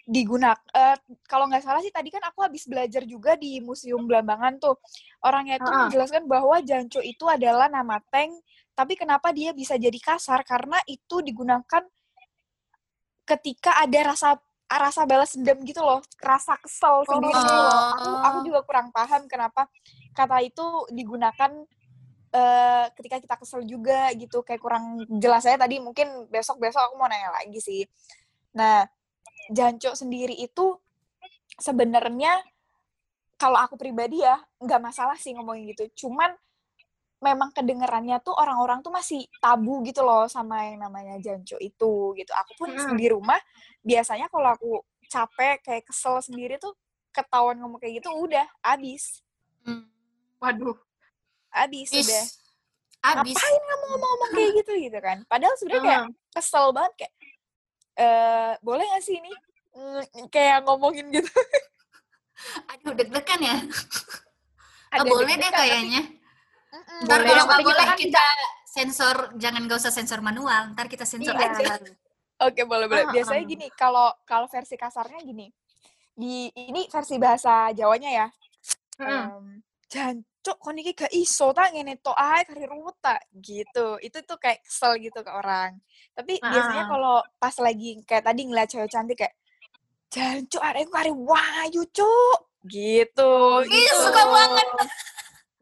digunakan 0.09 0.97
kalau 1.25 1.49
nggak 1.49 1.65
salah 1.65 1.81
sih 1.85 1.93
tadi 1.93 2.09
kan 2.13 2.21
aku 2.25 2.45
habis 2.45 2.65
belajar 2.69 3.05
juga 3.05 3.37
di 3.37 3.61
Museum 3.65 4.05
Belambangan 4.05 4.61
tuh. 4.61 4.77
Orangnya 5.25 5.57
itu 5.61 5.69
Ah. 5.69 5.89
menjelaskan 5.89 6.29
bahwa 6.29 6.61
Janco 6.61 7.01
itu 7.01 7.25
adalah 7.29 7.69
nama 7.73 7.97
tank, 8.13 8.41
tapi 8.77 8.93
kenapa 8.97 9.33
dia 9.33 9.53
bisa 9.57 9.77
jadi 9.81 9.97
kasar? 9.97 10.45
Karena 10.45 10.77
itu 10.85 11.25
digunakan 11.25 11.85
ketika 13.25 13.77
ada 13.81 14.13
rasa 14.13 14.41
rasa 14.69 15.09
balas 15.09 15.33
dendam 15.33 15.65
gitu 15.65 15.81
loh, 15.81 16.05
rasa 16.21 16.57
kesel 16.61 17.01
sendiri 17.09 17.33
loh. 17.41 17.73
Aku 17.97 18.11
aku 18.21 18.39
juga 18.53 18.61
kurang 18.69 18.93
paham 18.93 19.25
kenapa 19.25 19.65
kata 20.13 20.45
itu 20.45 20.65
digunakan 20.93 21.65
eh, 22.29 22.87
ketika 22.93 23.17
kita 23.19 23.35
kesel 23.41 23.65
juga 23.65 24.13
gitu, 24.13 24.45
kayak 24.45 24.61
kurang 24.61 24.85
jelas 25.19 25.45
saya 25.45 25.57
tadi 25.57 25.81
mungkin 25.81 26.29
besok-besok 26.29 26.93
aku 26.93 26.95
mau 27.01 27.09
nanya 27.09 27.33
lagi 27.33 27.59
sih. 27.59 27.83
Nah, 28.57 28.85
jancok 29.49 29.97
sendiri 29.97 30.37
itu 30.37 30.77
sebenarnya 31.57 32.39
kalau 33.39 33.57
aku 33.57 33.79
pribadi 33.79 34.21
ya 34.21 34.37
nggak 34.61 34.81
masalah 34.83 35.17
sih 35.17 35.33
ngomongin 35.33 35.73
gitu. 35.73 36.07
Cuman 36.07 36.35
memang 37.19 37.51
kedengerannya 37.51 38.23
tuh 38.23 38.35
orang-orang 38.35 38.79
tuh 38.79 38.95
masih 38.95 39.27
tabu 39.43 39.83
gitu 39.83 40.07
loh 40.07 40.31
sama 40.31 40.63
yang 40.71 40.87
namanya 40.87 41.19
janco 41.19 41.59
itu 41.59 42.15
gitu. 42.15 42.31
Aku 42.35 42.53
pun 42.55 42.71
Mm. 42.71 42.95
di 42.95 43.07
rumah 43.11 43.39
biasanya 43.83 44.31
kalau 44.31 44.55
aku 44.55 44.71
capek 45.09 45.65
kayak 45.65 45.85
kesel 45.89 46.21
sendiri 46.23 46.61
tuh 46.63 46.77
ketahuan 47.11 47.59
ngomong 47.59 47.81
kayak 47.83 48.05
gitu 48.05 48.13
udah 48.13 48.47
abis 48.63 49.25
Hmm. 49.67 49.85
Waduh. 50.39 50.79
Abis 51.61 51.89
Is, 51.91 52.07
udah 52.07 52.25
abis. 53.19 53.35
ngapain 53.35 53.63
kamu 53.63 53.85
ngomong-ngomong 53.85 54.31
kayak 54.33 54.53
gitu 54.59 54.73
gitu 54.79 54.99
kan 54.99 55.19
padahal 55.25 55.55
sebenarnya 55.57 55.83
kayak 55.83 56.05
kesel 56.33 56.67
banget 56.71 56.93
kayak 56.99 57.13
eh 57.97 58.53
boleh 58.61 58.85
gak 58.89 59.03
sih 59.03 59.17
ini 59.17 59.33
Mm, 59.71 60.03
kayak 60.27 60.67
ngomongin 60.67 61.07
gitu 61.09 61.31
Aduh, 62.67 62.95
deg-degan 62.95 63.39
ya. 63.39 63.57
Ada 64.91 65.03
Oh, 65.03 65.07
boleh 65.07 65.35
deh 65.35 65.43
tapi- 65.45 65.71
kayaknya. 65.71 66.03
Ntar 67.03 67.21
kalau 67.23 67.45
nggak 67.47 67.59
kita 67.59 67.67
boleh 67.67 67.85
kan 67.85 67.99
kita 67.99 68.25
sensor, 68.65 69.17
jangan 69.37 69.67
nggak 69.67 69.79
usah 69.79 69.91
sensor 69.91 70.19
manual. 70.19 70.75
Ntar 70.75 70.87
kita 70.87 71.03
sensor 71.03 71.35
Iya. 71.35 71.51
aja. 71.51 71.63
Oke, 72.47 72.63
boleh 72.63 72.87
boleh. 72.87 73.07
Biasanya 73.11 73.43
gini, 73.43 73.67
kalau 73.71 74.11
kalau 74.23 74.47
versi 74.47 74.75
kasarnya 74.75 75.23
gini. 75.23 75.47
Di 76.11 76.51
ini 76.51 76.91
versi 76.91 77.15
bahasa 77.19 77.71
Jawanya 77.71 78.11
ya. 78.11 78.27
Mm. 78.99 79.63
Em, 79.95 80.19
Jancuk 80.39 80.63
kon 80.63 80.79
iki 80.79 80.95
gak 80.95 81.11
iso 81.11 81.51
ta 81.51 81.67
ngene 81.67 81.99
tok 81.99 82.15
ae 82.15 82.47
kari 82.47 82.63
ruwet 82.71 82.95
ta 83.03 83.19
gitu. 83.43 83.99
Itu 83.99 84.23
tuh 84.23 84.39
kayak 84.39 84.63
kesel 84.63 84.95
gitu 85.03 85.19
ke 85.27 85.31
orang. 85.35 85.83
Tapi 86.15 86.39
Ah. 86.39 86.55
biasanya 86.55 86.85
kalau 86.87 87.17
pas 87.43 87.59
lagi 87.59 87.99
kayak 88.07 88.23
tadi 88.23 88.47
ngeliat 88.47 88.71
cewek 88.71 88.87
cantik 88.87 89.19
kayak 89.19 89.35
Jancuk 90.09 90.63
arek 90.63 90.87
kari 90.95 91.11
wayu, 91.11 91.83
Cuk. 91.91 92.39
Gitu. 92.65 93.33
Ih, 93.67 93.69
gitu. 93.69 93.99
suka 93.99 94.23
banget. 94.25 94.69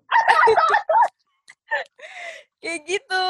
kayak 2.62 2.80
gitu. 2.86 3.26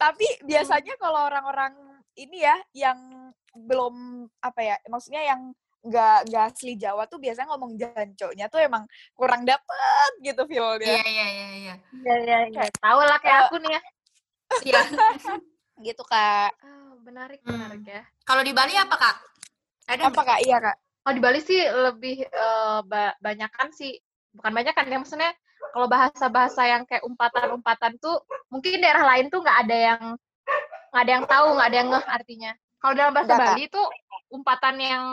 Tapi 0.00 0.26
biasanya 0.42 0.98
kalau 0.98 1.30
orang-orang 1.30 1.78
ini 2.18 2.42
ya 2.42 2.58
yang 2.74 3.30
belum 3.54 4.26
apa 4.42 4.60
ya, 4.66 4.76
maksudnya 4.90 5.22
yang 5.22 5.54
nggak 5.82 6.30
nggak 6.30 6.44
asli 6.54 6.78
Jawa 6.78 7.10
tuh 7.10 7.18
biasanya 7.18 7.50
ngomong 7.50 7.74
jancoknya 7.74 8.46
tuh 8.46 8.62
emang 8.62 8.86
kurang 9.18 9.42
dapet 9.42 10.10
gitu 10.22 10.46
feel 10.46 10.78
dia. 10.78 11.02
Iya, 11.02 11.04
iya, 11.06 11.26
iya, 11.26 11.48
iya. 11.58 11.74
Iya, 11.90 12.14
iya, 12.22 12.38
iya. 12.48 12.62
Tahu 12.78 13.00
lah 13.02 13.18
kayak 13.18 13.38
aku 13.50 13.56
nih 13.58 13.70
ya. 13.74 13.80
Iya. 14.62 14.80
Gitu 15.82 16.02
kak. 16.06 16.54
Oh, 16.62 16.94
menarik, 17.02 17.42
Hmm. 17.42 17.58
menarik 17.58 17.82
ya. 17.82 18.02
Kalau 18.22 18.46
di 18.46 18.54
Bali 18.54 18.78
apa, 18.78 18.94
Kak? 18.94 19.16
Ada 19.90 20.14
Apa 20.14 20.22
kak? 20.22 20.38
Iya 20.46 20.62
kak. 20.62 20.76
Kalau 21.02 21.14
di 21.18 21.22
Bali 21.24 21.40
sih 21.42 21.58
lebih 21.58 22.22
eh, 22.22 22.78
ba- 22.86 23.18
banyakan 23.18 23.74
sih, 23.74 23.98
bukan 24.30 24.54
banyakan 24.54 24.86
ya, 24.86 24.98
maksudnya 25.02 25.32
kalau 25.74 25.90
bahasa-bahasa 25.90 26.62
yang 26.70 26.86
kayak 26.86 27.02
umpatan-umpatan 27.02 27.98
tuh 27.98 28.22
mungkin 28.54 28.78
daerah 28.78 29.02
lain 29.10 29.26
tuh 29.26 29.42
nggak 29.42 29.58
ada 29.66 29.76
yang 29.90 30.02
nggak 30.94 31.02
ada 31.02 31.12
yang 31.18 31.26
tahu, 31.26 31.46
nggak 31.58 31.68
ada 31.72 31.78
yang 31.82 31.88
ngeh 31.90 32.06
artinya. 32.06 32.52
Kalau 32.78 32.94
dalam 32.94 33.12
bahasa. 33.16 33.34
Bali 33.34 33.64
tuh 33.66 33.86
umpatan 34.30 34.76
yang 34.78 35.04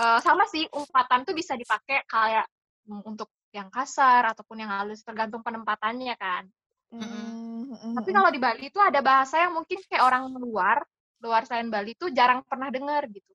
eh, 0.00 0.18
sama 0.24 0.48
sih, 0.48 0.64
umpatan 0.72 1.28
tuh 1.28 1.36
bisa 1.36 1.52
dipakai 1.54 2.08
kayak 2.08 2.48
mm, 2.88 3.04
untuk 3.04 3.28
yang 3.52 3.68
kasar 3.68 4.30
ataupun 4.32 4.62
yang 4.64 4.70
halus 4.72 5.04
tergantung 5.04 5.44
penempatannya 5.44 6.14
kan. 6.16 6.48
Mm, 6.90 7.94
Tapi 7.98 8.10
kalau 8.10 8.30
di 8.34 8.40
Bali 8.42 8.66
itu 8.66 8.80
ada 8.82 8.98
bahasa 8.98 9.38
yang 9.38 9.54
mungkin 9.54 9.78
kayak 9.86 10.02
orang 10.02 10.26
luar, 10.34 10.82
luar 11.22 11.46
selain 11.46 11.70
Bali 11.70 11.94
itu 11.94 12.10
jarang 12.10 12.42
pernah 12.46 12.72
dengar 12.72 13.06
gitu. 13.10 13.28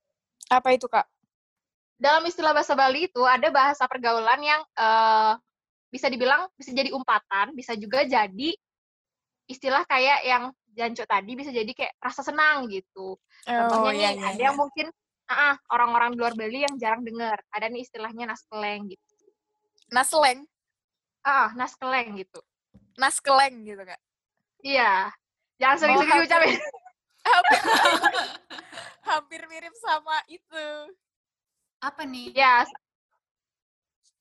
apa 0.46 0.78
itu 0.78 0.86
kak? 0.86 1.10
Dalam 1.98 2.22
istilah 2.28 2.54
bahasa 2.54 2.78
Bali 2.78 3.10
itu 3.10 3.24
ada 3.26 3.50
bahasa 3.50 3.88
pergaulan 3.88 4.40
yang 4.44 4.62
eh, 4.76 5.34
bisa 5.90 6.12
dibilang 6.12 6.52
bisa 6.60 6.76
jadi 6.76 6.92
umpatan, 6.92 7.56
bisa 7.56 7.72
juga 7.80 8.04
jadi 8.04 8.52
istilah 9.48 9.86
kayak 9.88 10.20
yang 10.26 10.44
Janco 10.76 11.08
tadi 11.08 11.32
bisa 11.40 11.56
jadi 11.56 11.72
kayak 11.72 11.96
rasa 12.04 12.20
senang 12.20 12.68
gitu. 12.68 13.16
Contohnya 13.48 14.12
iya, 14.12 14.20
nih, 14.20 14.20
iya, 14.20 14.28
ada 14.28 14.36
iya. 14.36 14.46
yang 14.52 14.58
mungkin 14.60 14.88
ah, 15.26 15.54
ah, 15.54 15.56
orang-orang 15.72 16.14
di 16.14 16.18
luar 16.20 16.34
Bali 16.34 16.64
yang 16.64 16.76
jarang 16.78 17.02
dengar. 17.02 17.38
Ada 17.50 17.68
nih 17.68 17.82
istilahnya 17.82 18.26
naskeleng 18.26 18.90
gitu. 18.90 19.04
Nasleng, 19.90 20.46
Ah, 21.22 21.50
naskeleng 21.54 22.18
gitu. 22.18 22.42
naskeleng 22.96 23.66
gitu 23.66 23.82
kak. 23.82 23.98
Iya. 24.62 25.10
Jangan 25.58 25.78
sering-sering 25.78 26.12
Oh, 26.12 26.20
diucapin. 26.22 26.54
Hampir 29.10 29.42
mirip 29.46 29.74
sama 29.78 30.22
itu. 30.28 30.66
Apa 31.82 32.02
nih? 32.06 32.34
ya. 32.34 32.66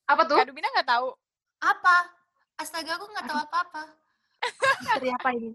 Apa 0.05 0.25
tuh? 0.25 0.37
Kak 0.37 0.49
Dumina 0.49 0.69
nggak 0.73 0.89
tahu. 0.89 1.13
Apa? 1.61 1.97
Astaga, 2.61 2.97
aku 2.97 3.09
nggak 3.09 3.25
tahu 3.25 3.39
apa-apa. 3.41 3.83
Dari 4.85 5.09
apa 5.09 5.29
ini? 5.33 5.51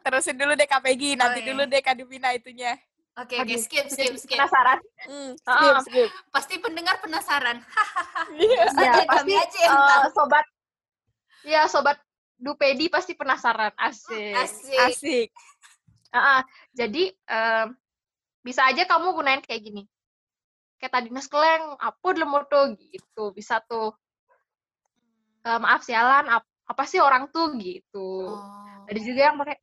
Terusin 0.03 0.39
dulu 0.39 0.55
deh 0.55 0.67
Kak 0.67 0.79
Peggy, 0.79 1.19
nanti 1.19 1.43
iya. 1.43 1.47
dulu 1.51 1.67
deh 1.67 1.81
Kak 1.83 1.99
Dumina 1.99 2.31
itunya. 2.31 2.79
Oke, 3.17 3.33
oke, 3.33 3.49
Aduh, 3.49 3.57
skip, 3.57 3.85
skip, 3.89 4.13
skip. 4.13 4.37
Penasaran? 4.37 4.79
Hmm, 5.09 5.31
skip, 5.33 5.75
skip. 5.89 6.09
Pasti 6.29 6.55
pendengar 6.61 7.01
penasaran. 7.01 7.57
Iya. 8.37 8.67
Ya, 8.67 8.67
Saja 8.75 9.01
pasti 9.07 9.33
aja 9.33 9.59
yang 9.63 9.77
tahu. 9.77 10.09
sobat 10.11 10.45
Ya, 11.47 11.61
sobat 11.71 11.97
Dupedi 12.37 12.85
pasti 12.91 13.17
penasaran. 13.17 13.73
Asik. 13.73 14.35
Asik. 14.37 14.77
Asik. 14.77 15.27
Ah, 16.13 16.17
ah. 16.17 16.41
jadi 16.77 17.09
em, 17.25 17.73
bisa 18.45 18.61
aja 18.69 18.85
kamu 18.85 19.17
gunain 19.17 19.41
kayak 19.41 19.65
gini. 19.65 19.83
Kayak 20.77 21.01
tadi 21.01 21.09
naskeleng, 21.09 21.73
apa 21.81 22.07
dalam 22.13 22.29
moto 22.29 22.77
gitu. 22.77 23.33
Bisa 23.33 23.57
tuh. 23.65 23.97
Eh, 25.41 25.57
maaf 25.57 25.81
sialan, 25.81 26.29
ap- 26.29 26.53
apa 26.69 26.83
sih 26.85 27.01
orang 27.01 27.33
tuh 27.33 27.57
gitu. 27.57 28.37
Oh. 28.37 28.76
Ada 28.87 28.99
juga 29.03 29.21
yang 29.27 29.35
pakai 29.37 29.57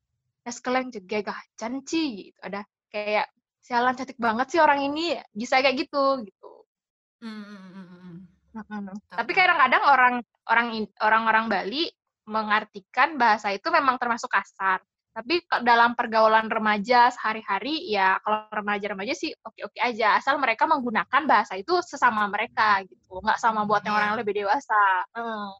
naskeleng 0.45 0.89
juga 0.93 1.19
gacan 1.25 1.73
ci 1.89 2.31
gitu. 2.31 2.39
Ada 2.45 2.61
kayak 2.93 3.27
sialan 3.65 3.97
cantik 3.97 4.21
banget 4.21 4.47
sih 4.53 4.61
orang 4.61 4.85
ini. 4.85 5.17
Bisa 5.33 5.65
kayak 5.65 5.89
gitu 5.89 6.21
gitu. 6.29 6.53
Hmm, 7.25 7.45
hmm, 7.45 7.69
hmm, 7.73 7.87
hmm. 7.89 8.17
Tahu, 8.55 9.17
Tapi 9.19 9.33
kadang-kadang 9.35 9.83
orang 9.83 10.15
orang 10.47 10.69
orang-orang 11.03 11.45
Bali 11.51 11.91
mengartikan 12.29 13.17
bahasa 13.19 13.51
itu 13.51 13.67
memang 13.73 13.97
termasuk 13.97 14.29
kasar. 14.31 14.85
Tapi 15.15 15.47
dalam 15.63 15.95
pergaulan 15.95 16.51
remaja 16.51 17.07
sehari-hari 17.15 17.87
ya 17.87 18.19
kalau 18.23 18.51
remaja-remaja 18.51 19.15
sih 19.15 19.31
oke-oke 19.31 19.79
aja 19.79 20.19
asal 20.19 20.43
mereka 20.43 20.67
menggunakan 20.67 21.23
bahasa 21.23 21.55
itu 21.55 21.71
sesama 21.87 22.27
mereka 22.27 22.83
gitu, 22.83 23.23
nggak 23.23 23.39
sama 23.39 23.63
buat 23.63 23.87
yang 23.87 23.95
Iya. 23.95 24.01
orang 24.03 24.13
lebih 24.19 24.35
dewasa. 24.43 25.07
Hmm, 25.15 25.55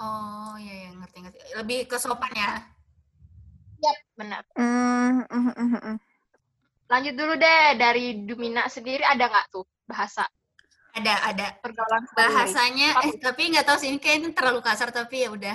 Oh, 0.00 0.56
iya, 0.56 0.88
iya, 0.88 0.90
ngerti, 0.96 1.18
ngerti. 1.20 1.38
Lebih 1.60 1.78
ke 1.84 2.00
sopan 2.00 2.32
ya. 2.32 2.56
Benar. 4.14 4.42
Hmm, 4.54 5.24
hmm, 5.26 5.52
hmm, 5.56 5.78
hmm. 5.80 5.96
Lanjut 6.90 7.14
dulu 7.14 7.34
deh 7.38 7.62
dari 7.78 8.26
Dumina 8.26 8.66
sendiri 8.66 9.06
ada 9.06 9.30
nggak 9.30 9.46
tuh 9.48 9.62
bahasa 9.86 10.26
Ada, 10.90 11.14
ada. 11.30 11.46
pergaulan? 11.62 12.02
Bahasanya, 12.18 12.98
eh 13.06 13.14
tapi 13.22 13.54
nggak 13.54 13.62
tahu 13.62 13.78
sih, 13.78 13.94
ini 13.94 14.02
kayaknya 14.02 14.34
terlalu 14.34 14.58
kasar, 14.58 14.90
tapi 14.90 15.22
ya 15.22 15.30
udah. 15.30 15.54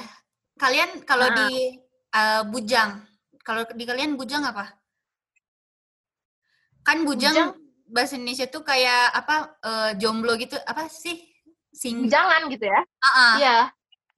Kalian 0.56 1.04
kalau 1.04 1.28
Ah. 1.28 1.36
di 1.36 1.76
eh, 2.16 2.42
bujang, 2.48 3.04
kalau 3.44 3.68
di 3.76 3.84
kalian 3.84 4.16
bujang 4.16 4.48
apa? 4.48 4.72
Kan 6.88 7.04
bujang, 7.04 7.36
Bujang? 7.36 7.52
bahasa 7.92 8.16
Indonesia 8.16 8.48
tuh 8.48 8.64
kayak 8.64 9.12
apa 9.12 9.36
eh, 9.60 9.92
jomblo 10.00 10.40
gitu, 10.40 10.56
apa 10.64 10.88
sih? 10.88 11.20
Sing. 11.76 12.08
Jangan 12.08 12.48
gitu 12.48 12.72
ya? 12.72 12.80
Ah, 13.04 13.08
ah. 13.12 13.34
Iya. 13.36 13.58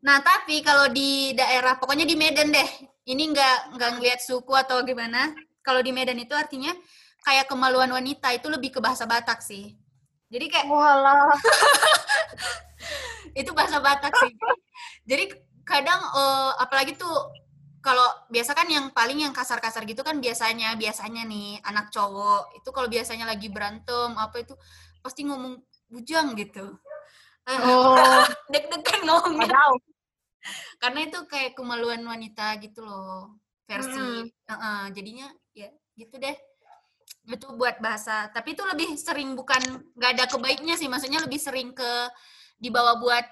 Nah, 0.06 0.22
tapi 0.22 0.62
kalau 0.62 0.86
di 0.94 1.34
daerah, 1.34 1.82
pokoknya 1.82 2.06
di 2.06 2.14
Medan 2.14 2.54
deh, 2.54 2.70
ini 3.08 3.24
nggak 3.32 3.80
nggak 3.80 3.92
ngelihat 3.98 4.20
suku 4.20 4.52
atau 4.52 4.84
gimana. 4.84 5.32
Kalau 5.64 5.80
di 5.80 5.96
Medan 5.96 6.20
itu 6.20 6.36
artinya 6.36 6.76
kayak 7.24 7.48
kemaluan 7.48 7.92
wanita 7.92 8.32
itu 8.36 8.48
lebih 8.52 8.76
ke 8.76 8.80
bahasa 8.84 9.08
Batak 9.08 9.40
sih. 9.40 9.76
Jadi 10.28 10.46
kayak 10.52 10.68
Walah. 10.68 11.32
itu 13.40 13.52
bahasa 13.56 13.80
Batak 13.80 14.12
sih. 14.12 14.32
Jadi 15.08 15.32
kadang 15.64 16.00
eh, 16.04 16.52
apalagi 16.60 17.00
tuh 17.00 17.16
kalau 17.80 18.08
biasa 18.28 18.52
kan 18.52 18.68
yang 18.68 18.92
paling 18.92 19.24
yang 19.24 19.32
kasar-kasar 19.32 19.88
gitu 19.88 20.04
kan 20.04 20.20
biasanya 20.20 20.76
biasanya 20.76 21.24
nih 21.24 21.64
anak 21.64 21.88
cowok 21.88 22.60
itu 22.60 22.70
kalau 22.76 22.92
biasanya 22.92 23.24
lagi 23.24 23.48
berantem 23.48 24.12
apa 24.20 24.44
itu 24.44 24.52
pasti 25.00 25.24
ngomong 25.24 25.64
bujang 25.88 26.36
gitu. 26.36 26.76
Eh, 27.48 27.60
Oh, 27.64 27.96
Deg-degan 28.52 29.08
ngomongnya 29.08 29.48
padahal. 29.48 29.80
Karena 30.82 31.00
itu 31.08 31.20
kayak 31.28 31.54
kemaluan 31.58 32.02
wanita 32.06 32.58
gitu 32.64 32.86
loh 32.86 33.36
versi 33.68 34.00
Mm. 34.00 34.32
Heeh, 34.48 34.84
jadinya 34.96 35.28
ya 35.52 35.70
gitu 36.00 36.16
deh 36.22 36.38
itu 37.28 37.48
buat 37.60 37.84
bahasa 37.84 38.32
tapi 38.32 38.56
itu 38.56 38.64
lebih 38.64 38.96
sering 38.96 39.36
bukan 39.36 39.60
nggak 40.00 40.12
ada 40.16 40.26
kebaiknya 40.32 40.80
sih 40.80 40.88
maksudnya 40.88 41.20
lebih 41.20 41.36
sering 41.36 41.76
ke 41.76 41.92
dibawa 42.56 42.96
buat 42.96 43.26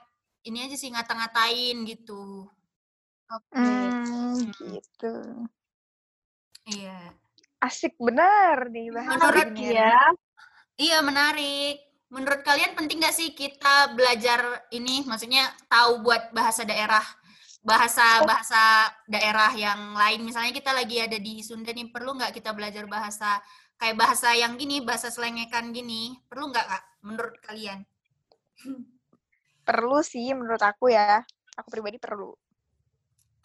ini 0.44 0.68
aja 0.68 0.76
sih 0.76 0.92
ngata-ngatain 0.92 1.88
gitu 1.88 2.52
Oke. 3.26 3.58
Hmm, 3.58 4.38
gitu. 4.70 5.14
iya 6.70 7.10
Asik 7.58 7.98
benar 7.98 8.70
nih 8.70 8.94
bahasa 8.94 9.10
Menurut 9.18 9.48
ini. 9.56 9.74
ya. 9.74 9.98
iya 10.78 10.98
menarik 11.02 11.82
menurut 12.14 12.42
kalian 12.46 12.78
penting 12.78 13.02
nggak 13.02 13.16
sih 13.16 13.34
kita 13.34 13.94
belajar 13.98 14.66
ini 14.72 15.02
maksudnya 15.06 15.50
tahu 15.70 16.06
buat 16.06 16.30
bahasa 16.32 16.62
daerah 16.64 17.04
bahasa 17.66 18.22
bahasa 18.30 18.94
daerah 19.10 19.50
yang 19.58 19.98
lain 19.98 20.22
misalnya 20.22 20.54
kita 20.54 20.70
lagi 20.70 21.02
ada 21.02 21.18
di 21.18 21.42
Sunda 21.42 21.74
nih 21.74 21.90
perlu 21.90 22.14
nggak 22.14 22.30
kita 22.38 22.54
belajar 22.54 22.86
bahasa 22.86 23.42
kayak 23.82 23.98
bahasa 23.98 24.38
yang 24.38 24.54
gini 24.54 24.86
bahasa 24.86 25.10
selengekan 25.10 25.74
gini 25.74 26.14
perlu 26.30 26.54
nggak 26.54 26.62
kak 26.62 26.84
menurut 27.02 27.36
kalian 27.42 27.82
Perlu 29.66 30.00
sih 30.06 30.30
menurut 30.32 30.62
aku 30.62 30.94
ya. 30.94 31.26
Aku 31.58 31.68
pribadi 31.74 31.98
perlu. 31.98 32.32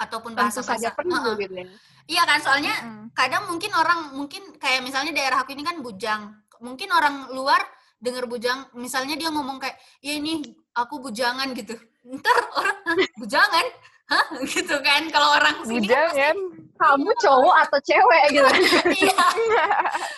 ataupun 0.00 0.32
bahasa 0.32 0.64
saja 0.64 0.88
bahasa 0.88 0.96
perlu 0.96 1.36
gitu 1.36 1.60
ya. 1.60 1.68
iya 2.08 2.22
kan 2.24 2.40
soalnya 2.40 2.72
Mm-mm. 2.72 3.12
kadang 3.12 3.52
mungkin 3.52 3.68
orang 3.76 4.16
mungkin 4.16 4.56
kayak 4.56 4.80
misalnya 4.80 5.12
daerah 5.12 5.44
aku 5.44 5.52
ini 5.52 5.60
kan 5.60 5.76
bujang 5.84 6.40
mungkin 6.64 6.88
orang 6.88 7.28
luar 7.36 7.60
denger 8.00 8.24
bujang 8.24 8.58
misalnya 8.74 9.14
dia 9.14 9.28
ngomong 9.28 9.56
kayak 9.56 9.76
ya 10.00 10.12
ini 10.14 10.40
aku 10.72 10.98
bujangan 10.98 11.52
gitu 11.52 11.76
ntar 12.10 12.32
orang 12.50 12.78
"Hah, 12.82 12.96
bujangan 13.14 13.66
hah 14.06 14.24
gitu 14.42 14.76
kan 14.80 15.02
kalau 15.08 15.28
orang 15.32 15.56
sini 15.62 15.84
kan 15.84 16.08
pasti- 16.08 16.16
Bujangan. 16.16 16.36
Kamu 16.80 17.12
cowok 17.14 17.56
atau 17.60 17.78
cewek 17.78 18.22
gitu. 18.32 18.48
iya 19.04 19.12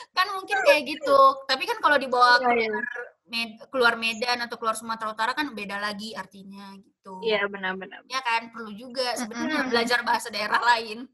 kan 0.09 0.27
mungkin 0.31 0.59
kayak 0.63 0.83
gitu 0.89 1.19
tapi 1.43 1.67
kan 1.67 1.75
kalau 1.77 1.99
dibawa 1.99 2.39
Iya, 2.39 2.55
iya. 2.57 2.71
keluar, 2.71 2.85
Med- 3.25 3.59
keluar 3.67 3.95
Medan 3.97 4.39
atau 4.41 4.57
keluar 4.57 4.73
Sumatera 4.73 5.11
Utara 5.11 5.33
kan 5.33 5.51
beda 5.51 5.77
lagi 5.77 6.15
artinya 6.15 6.71
gitu 6.77 7.19
Iya, 7.19 7.45
benar-benar. 7.47 8.07
ya 8.07 8.21
kan 8.21 8.49
perlu 8.49 8.71
juga 8.71 9.11
sebenarnya 9.13 9.59
Mm-mm. 9.59 9.71
belajar 9.71 9.99
bahasa 10.03 10.31
daerah 10.31 10.63
lain 10.63 11.11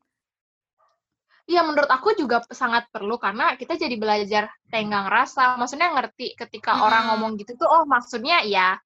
Iya, 1.48 1.64
menurut 1.64 1.88
aku 1.88 2.12
juga 2.12 2.44
sangat 2.52 2.92
perlu 2.92 3.16
karena 3.16 3.56
kita 3.56 3.80
jadi 3.80 3.96
belajar 3.96 4.52
tenggang 4.68 5.08
rasa. 5.08 5.56
Maksudnya 5.56 5.88
ngerti 5.96 6.36
ketika 6.36 6.76
Mm-mm. 6.76 6.84
orang 6.84 7.02
ngomong 7.08 7.32
gitu 7.40 7.56
tuh, 7.56 7.64
oh 7.64 7.88
maksudnya 7.88 8.44
ya 8.44 8.76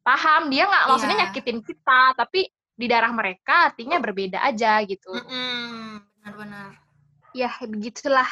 paham. 0.00 0.48
Dia 0.48 0.64
nggak 0.64 0.84
maksudnya 0.88 1.16
Iya. 1.20 1.22
nyakitin 1.28 1.58
kita, 1.60 2.16
tapi 2.16 2.48
di 2.76 2.86
daerah 2.88 3.12
mereka 3.12 3.68
artinya 3.68 4.00
berbeda 4.00 4.40
aja 4.48 4.80
gitu. 4.88 5.12
Mm-mm, 5.12 6.00
benar-benar 6.24 6.80
Ya, 7.36 7.52
begitulah. 7.60 8.28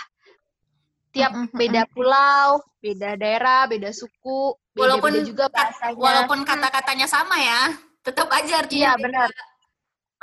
Tiap 1.13 1.31
Mm-mm, 1.37 1.53
beda 1.53 1.85
pulau, 1.93 2.65
beda 2.81 3.21
daerah, 3.21 3.69
beda 3.69 3.93
suku, 3.93 4.57
Walaupun 4.75 5.29
juga 5.29 5.47
bahasanya. 5.53 5.95
walaupun 6.01 6.41
kata-katanya 6.43 7.07
sama 7.07 7.37
ya 7.39 7.69
tetap 8.01 8.27
aja 8.33 8.65
Iya, 8.65 8.65
artinya 8.65 8.91
beda. 8.97 9.25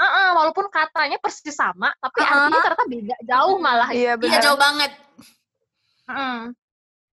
Benar. 0.02 0.10
Uh-uh, 0.10 0.30
walaupun 0.36 0.66
katanya 0.68 1.18
persis 1.18 1.54
sama, 1.54 1.94
tapi 1.96 2.18
Uh-uh. 2.20 2.32
artinya 2.32 2.60
ternyata 2.60 2.86
beda 2.88 3.16
jauh 3.24 3.58
malah. 3.58 3.90
Iya 3.90 4.02
iya 4.02 4.14
benar. 4.16 4.42
jauh 4.42 4.58
banget 4.58 4.92
Mm. 6.04 6.52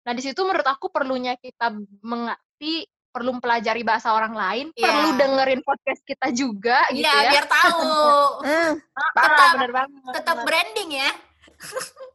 Nah, 0.03 0.13
di 0.13 0.21
situ 0.21 0.43
menurut 0.43 0.67
aku 0.67 0.91
perlunya 0.91 1.33
kita 1.35 1.73
mengerti, 2.03 2.85
perlu 3.09 3.33
mempelajari 3.33 3.81
bahasa 3.81 4.11
orang 4.11 4.33
lain, 4.33 4.67
Iya. 4.71 4.85
perlu 4.85 5.09
dengerin 5.15 5.63
podcast 5.63 6.03
kita 6.03 6.29
juga 6.29 6.77
gitu 6.91 7.01
iya 7.01 7.17
ya. 7.23 7.31
biar 7.31 7.47
tahu 7.47 7.81
Hmm, 8.45 8.73
Parah, 9.15 9.23
tetap- 9.23 9.53
bener 9.55 9.73
banget. 9.73 10.13
tetap 10.13 10.37
branding 10.43 10.91
ya 10.93 11.11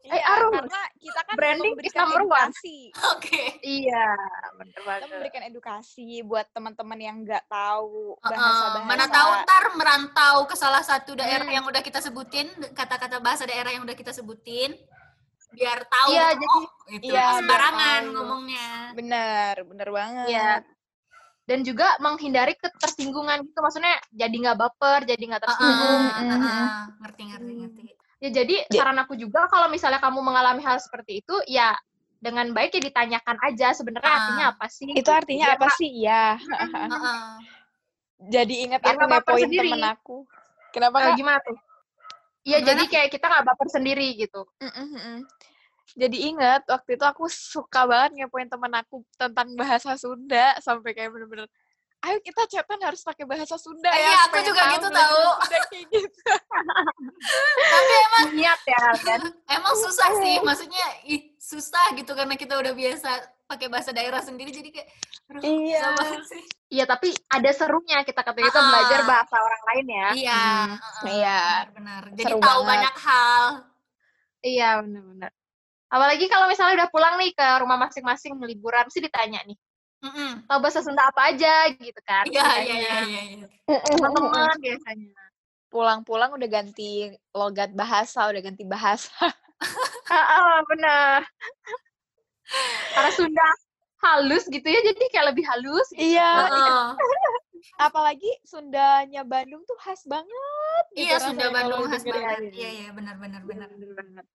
Eh, 0.00 0.10
Iya, 0.10 0.24
harus. 0.26 0.52
karena 0.54 0.80
kita 0.96 1.20
kan 1.22 1.34
Branding 1.34 1.72
is 1.74 1.76
memberikan 1.90 2.06
edukasi. 2.10 2.78
Oke. 3.12 3.42
Iya, 3.60 4.06
bener 4.54 4.72
Kita 4.74 4.86
banget. 4.86 5.08
memberikan 5.10 5.42
edukasi 5.44 6.08
buat 6.22 6.46
teman-teman 6.48 6.98
yang 6.98 7.16
nggak 7.20 7.44
tahu 7.46 8.16
bahasa-bahasa. 8.18 8.84
mana 8.84 9.04
tahu 9.06 9.30
ntar 9.38 9.64
merantau 9.74 10.36
ke 10.44 10.54
salah 10.54 10.80
satu 10.80 11.12
daerah 11.14 11.44
Hmm. 11.44 11.54
yang 11.54 11.64
udah 11.66 11.80
kita 11.80 11.98
sebutin 11.98 12.46
kata-kata 12.72 13.18
bahasa 13.18 13.44
daerah 13.44 13.68
yang 13.68 13.82
udah 13.82 13.92
kita 13.92 14.10
sebutin 14.10 14.72
biar 15.50 15.80
tahu 15.82 16.08
Iya, 16.10 16.26
gitu, 16.30 16.40
jadi- 16.42 16.52
oh, 16.54 16.64
itu 16.90 17.08
iya, 17.10 17.26
sembarangan 17.34 18.00
tahu. 18.02 18.12
ngomongnya 18.14 18.68
Bener, 18.94 19.54
bener 19.62 19.88
banget. 19.90 20.26
Iya. 20.28 20.50
Dan 21.42 21.64
juga 21.64 21.96
menghindari 21.98 22.52
ketersinggungan 22.54 23.40
gitu, 23.42 23.58
maksudnya 23.58 23.96
jadi 24.10 24.36
nggak 24.38 24.58
baper, 24.58 25.04
jadi 25.04 25.22
nggak 25.26 25.42
tersinggung. 25.42 26.00
Mm, 26.02 26.12
mm, 26.12 26.28
heeh, 26.30 26.66
ngerti 26.98 27.22
ngerti 27.26 27.48
Hmm. 27.50 27.60
ngerti 27.62 27.82
Ya 28.18 28.30
jadi 28.34 28.66
Ya. 28.66 28.82
saran 28.82 28.98
aku 28.98 29.14
juga 29.14 29.46
kalau 29.46 29.70
misalnya 29.70 30.02
kamu 30.02 30.18
mengalami 30.18 30.58
hal 30.66 30.82
seperti 30.82 31.22
itu, 31.22 31.34
ya 31.46 31.74
dengan 32.18 32.50
baik 32.50 32.74
ya 32.74 32.82
ditanyakan 32.90 33.38
aja 33.46 33.70
sebenarnya 33.70 34.10
Ah. 34.10 34.18
artinya 34.18 34.44
apa 34.58 34.66
sih? 34.66 34.90
Itu 34.90 35.10
artinya 35.14 35.54
Biar 35.54 35.58
apa 35.58 35.68
sih? 35.78 35.90
Ya. 36.02 36.24
Jadi 38.18 38.54
ingat 38.66 38.82
Biar 38.82 38.98
aku 38.98 39.06
ngepoin 39.06 39.46
sendiri. 39.46 39.70
temen 39.70 39.86
aku. 39.86 40.16
Kenapa 40.74 40.96
kak? 40.98 41.14
gimana 41.14 41.38
tuh? 41.46 41.54
Iya, 42.42 42.64
jadi 42.64 42.82
kayak 42.88 43.08
kita 43.12 43.28
nggak 43.28 43.44
baper 43.44 43.68
sendiri 43.68 44.08
gitu. 44.16 44.48
Mm, 44.58 44.72
mm, 44.72 44.88
mm. 44.96 45.18
Jadi 46.00 46.16
ingat 46.32 46.64
waktu 46.64 46.96
itu 46.96 47.04
aku 47.04 47.28
suka 47.28 47.84
banget 47.84 48.24
ngepoin 48.24 48.48
temen 48.48 48.72
aku 48.72 49.04
tentang 49.20 49.52
bahasa 49.52 49.94
Sunda 50.00 50.56
sampai 50.64 50.96
kayak 50.96 51.12
bener-bener 51.12 51.48
ayo 52.00 52.16
kita 52.20 52.42
chatan 52.46 52.78
harus 52.80 53.02
pakai 53.02 53.24
bahasa 53.24 53.54
Sunda 53.54 53.88
ya. 53.88 53.98
Iya, 54.08 54.18
aku 54.24 54.38
juga 54.40 54.62
gitu 54.70 54.88
tahu. 54.88 55.22
Gitu. 55.84 56.32
tapi 57.58 57.94
emang 58.04 58.26
Niat 58.32 58.60
ya 58.64 58.82
kan. 58.96 59.20
emang 59.48 59.74
susah 59.76 60.10
sih 60.16 60.38
maksudnya 60.40 60.86
ih, 61.04 61.34
susah 61.36 61.92
gitu 61.92 62.12
karena 62.12 62.34
kita 62.34 62.54
udah 62.54 62.70
biasa 62.70 63.10
pakai 63.44 63.66
bahasa 63.66 63.90
daerah 63.90 64.20
sendiri 64.20 64.48
jadi 64.48 64.70
kayak 64.70 64.88
Iya. 65.40 65.92
sih 66.22 66.42
Iya, 66.68 66.84
tapi 66.84 67.08
ada 67.26 67.48
serunya 67.50 68.00
kita 68.02 68.20
ketika 68.20 68.44
kita 68.44 68.58
Ah. 68.58 68.68
belajar 68.68 69.00
bahasa 69.02 69.36
orang 69.36 69.62
lain 69.66 69.86
ya. 69.88 70.08
iya 70.14 70.42
Hmm, 70.68 71.08
iya. 71.08 71.40
benar 71.70 72.02
jadi 72.12 72.28
Seru 72.28 72.38
tahu 72.38 72.60
banget. 72.60 72.70
banyak 72.70 72.96
hal 73.00 73.44
Iya, 74.38 74.68
benar-benar. 74.78 75.30
Apalagi 75.88 76.24
kalau 76.26 76.46
misalnya 76.46 76.78
udah 76.78 76.88
pulang 76.88 77.16
nih 77.16 77.32
ke 77.32 77.46
rumah 77.58 77.74
masing-masing 77.76 78.38
liburan, 78.38 78.86
sih 78.86 79.00
ditanya 79.00 79.42
nih, 79.42 79.58
Mm-mm. 79.98 80.46
tahu 80.46 80.58
bahasa 80.62 80.78
Sunda 80.78 81.10
apa 81.10 81.34
aja 81.34 81.66
gitu 81.74 81.98
kan? 82.06 82.22
iya 82.30 82.46
iya 82.62 82.76
iya 82.78 82.98
iya 83.02 83.22
iya. 83.34 83.46
Teman-teman 83.66 84.54
biasanya. 84.62 85.10
Pulang-pulang 85.68 86.30
udah 86.38 86.48
ganti 86.48 87.10
logat 87.34 87.74
bahasa, 87.74 88.30
udah 88.30 88.38
ganti 88.40 88.62
bahasa. 88.62 89.10
Ah, 90.08 90.14
ah, 90.38 90.56
benar. 90.70 91.26
Karena 92.94 93.10
Sunda 93.12 93.48
halus 93.98 94.46
gitu 94.46 94.64
ya, 94.64 94.80
jadi 94.86 95.04
kayak 95.10 95.26
lebih 95.34 95.44
halus. 95.50 95.90
gitu. 95.92 96.14
Iya. 96.14 96.30
Heeh. 96.46 96.86
Apalagi 97.90 98.30
Sundanya 98.46 99.26
Bandung 99.26 99.66
tuh 99.66 99.74
khas 99.82 100.06
banget. 100.06 100.84
gitu 100.94 101.10
iya 101.10 101.18
Sunda 101.18 101.50
Bandung 101.50 101.90
khas 101.90 102.06
didengerin. 102.06 102.48
banget 102.48 102.54
iya 102.54 102.70
iya 102.70 102.88
benar 102.94 103.18
benar 103.18 103.42
benar 103.42 103.68
banget. 103.74 104.26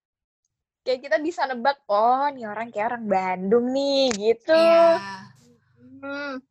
Kayak 0.83 0.99
kita 1.07 1.17
bisa 1.23 1.47
nebak, 1.47 1.79
oh 1.87 2.27
nih 2.35 2.43
orang 2.51 2.67
kayak 2.67 2.91
orang 2.91 3.05
Bandung 3.07 3.71
nih, 3.71 4.11
gitu. 4.11 4.51
iya 4.51 5.31
Hmm. 6.03 6.43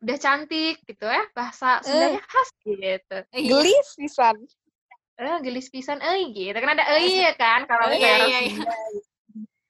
Udah 0.00 0.16
cantik 0.16 0.82
gitu 0.82 1.04
ya, 1.04 1.22
bahasa 1.30 1.78
Sundanya 1.80 2.24
khas 2.24 2.48
gitu. 2.66 3.18
Iya. 3.30 3.46
Gelis 3.46 3.88
pisan. 3.94 4.36
Eh, 5.14 5.36
gelis 5.44 5.68
pisan 5.68 6.00
euy 6.00 6.32
gitu. 6.32 6.56
Kan 6.56 6.72
ada 6.72 6.84
euy 6.96 7.20
ya 7.20 7.36
kan 7.36 7.68
kalau 7.68 7.92
Iya, 7.92 8.00
daerah 8.00 8.26
iya, 8.26 8.38
iya. 8.40 8.52
Sunda. 8.56 8.74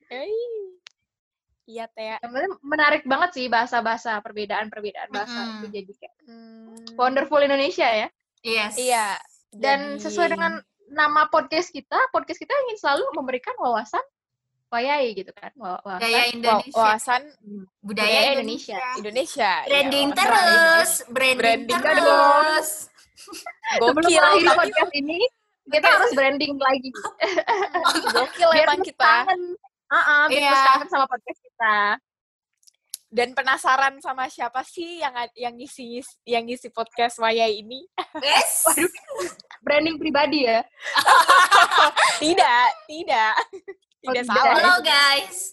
Eh, 0.08 0.30
Iya, 1.70 1.86
Teh. 1.86 2.18
Menarik 2.66 3.06
banget 3.06 3.30
sih 3.30 3.46
bahasa-bahasa 3.46 4.18
perbedaan-perbedaan 4.18 5.06
bahasa 5.08 5.38
Mm-mm. 5.38 5.54
itu 5.60 5.66
jadi 5.70 5.92
kayak 5.94 6.14
Hmm, 6.26 6.74
wonderful 6.98 7.38
Indonesia 7.38 7.86
ya. 7.86 8.08
yes 8.42 8.74
Iya. 8.74 9.14
Dan 9.50 9.94
jadi- 9.94 10.02
sesuai 10.02 10.34
dengan 10.34 10.58
nama 10.90 11.30
podcast 11.30 11.70
kita, 11.70 12.10
podcast 12.10 12.38
kita 12.38 12.50
ingin 12.66 12.74
selalu 12.74 13.06
memberikan 13.14 13.54
wawasan 13.54 14.02
wayai 14.70 15.12
gitu 15.12 15.34
kan. 15.34 15.50
Wa- 15.58 15.82
Indonesia 16.30 16.74
wawasan 16.78 17.22
budaya 17.82 18.06
budaya 18.06 18.20
Indonesia, 18.38 18.78
Indonesia. 18.96 19.50
branding 19.66 20.08
Iya, 20.08 20.16
terus 20.16 20.90
branding, 21.10 21.38
Branding 21.38 21.78
terus 21.82 22.68
Gokil, 23.82 24.24
tapi 24.40 24.48
podcast 24.56 24.92
ini, 24.96 25.20
kita 25.68 25.86
harus 25.86 26.10
branding 26.16 26.56
lagi. 26.56 26.90
gokil 28.16 28.50
emang 28.56 28.80
kita. 28.80 29.28
Ah, 29.90 29.98
ah, 29.98 30.22
biar 30.30 30.50
Iya. 30.50 30.86
sama 30.88 31.04
podcast 31.06 31.40
kita. 31.42 31.98
Dan 33.10 33.34
penasaran 33.34 33.98
sama 33.98 34.30
siapa 34.30 34.62
sih 34.62 35.02
yang 35.02 35.10
yang 35.34 35.54
ngisi 35.58 35.98
yang 36.22 36.46
ngisi 36.46 36.70
podcast 36.70 37.18
Wayai 37.18 37.58
ini? 37.58 37.82
yes 38.22 38.70
Branding 39.66 39.98
pribadi 39.98 40.46
ya. 40.46 40.62
Tidak, 42.22 42.66
tidak. 42.86 43.34
Oh, 44.00 44.12
Tidak 44.12 44.24
tidak. 44.24 44.32
salah. 44.32 44.54
halo 44.56 44.74
guys 44.80 45.38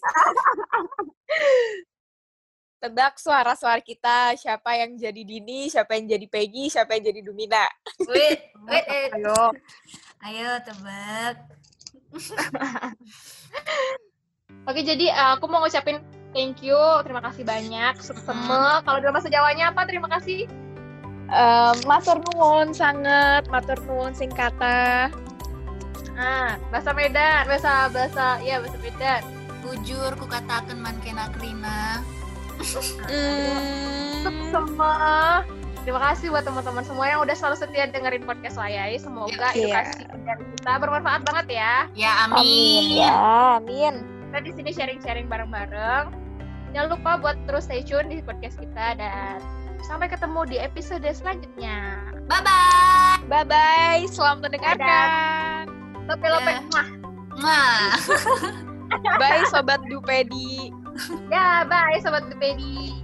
Tebak 2.78 3.18
suara-suara 3.18 3.82
kita, 3.82 4.38
siapa 4.38 4.78
yang 4.78 4.94
jadi 4.94 5.18
Dini, 5.20 5.66
siapa 5.66 5.98
yang 5.98 6.06
jadi 6.06 6.26
Peggy, 6.30 6.70
siapa 6.70 6.94
yang 6.94 7.10
jadi 7.10 7.20
Dumina. 7.26 7.66
wait 8.06 8.38
wait, 8.70 8.86
wait. 8.86 9.10
Ayo. 9.12 9.50
ayo 10.24 10.50
tebak 10.62 11.36
Oke, 14.64 14.80
jadi 14.80 15.10
eh, 15.10 15.30
aku 15.34 15.44
mau 15.44 15.60
ngucapin 15.60 16.00
thank 16.32 16.60
you, 16.62 16.76
terima 17.04 17.20
kasih 17.20 17.44
banyak. 17.44 18.00
Sukseme. 18.00 18.80
Kalau 18.80 18.98
dalam 19.00 19.12
bahasa 19.12 19.28
Jawanya 19.28 19.72
apa? 19.72 19.84
Terima 19.84 20.08
kasih. 20.08 20.44
Um, 21.28 21.76
matur 21.84 22.20
nuwun 22.32 22.72
sangat, 22.72 23.44
matur 23.48 23.76
nuwun 23.84 24.12
sing 24.12 24.28
kata. 24.32 25.12
Ah, 26.18 26.58
bahasa 26.68 26.90
Medan, 26.90 27.46
bahasa 27.46 27.86
bahasa 27.88 28.26
ya 28.40 28.58
bahasa 28.58 28.78
Medan. 28.78 29.22
bujur 29.58 30.14
ku 30.14 30.24
katakan 30.24 30.74
man 30.76 30.96
kena 30.98 31.28
krina 31.30 32.00
Hmm, 32.58 32.64
Sukseme. 34.50 35.44
Terima 35.80 36.00
kasih 36.04 36.28
buat 36.28 36.42
teman-teman 36.42 36.82
semua 36.82 37.06
yang 37.06 37.20
udah 37.20 37.32
selalu 37.32 37.56
setia 37.56 37.86
dengerin 37.86 38.22
podcast 38.22 38.56
Wayai. 38.56 38.96
Semoga 38.96 39.52
Iya. 39.52 39.84
edukasi 39.84 40.02
dari 40.20 40.44
kita 40.52 40.72
bermanfaat 40.76 41.22
banget 41.22 41.46
ya. 41.54 41.74
ya 41.94 42.10
amin 42.24 42.34
amin, 42.34 42.84
ya, 42.98 43.12
amin. 43.56 43.94
Kita 44.26 44.38
di 44.40 44.50
sini 44.52 44.70
sharing-sharing 44.70 45.26
bareng-bareng. 45.26 46.10
Jangan 46.70 46.88
lupa 46.90 47.10
buat 47.16 47.36
terus 47.46 47.64
stay 47.64 47.80
tune 47.80 48.08
di 48.08 48.20
podcast 48.20 48.56
kita 48.56 48.96
dan 48.96 49.38
sampai 49.80 50.08
ketemu 50.08 50.40
di 50.44 50.56
episode 50.58 51.04
selanjutnya. 51.06 52.02
bye 52.26 52.40
bye 52.40 53.20
Bye 53.24 53.44
bye, 53.44 54.02
selamat 54.06 54.48
mendengarkan. 54.48 55.67
Lope-lope. 56.08 56.52
Ya. 56.52 56.60
Mwah. 56.72 56.88
Mwah. 57.38 57.92
Bye 59.20 59.44
sobat 59.52 59.80
Dupedi. 59.92 60.72
Ya, 61.28 61.68
bye 61.68 62.00
sobat 62.00 62.24
Dupedi. 62.32 62.96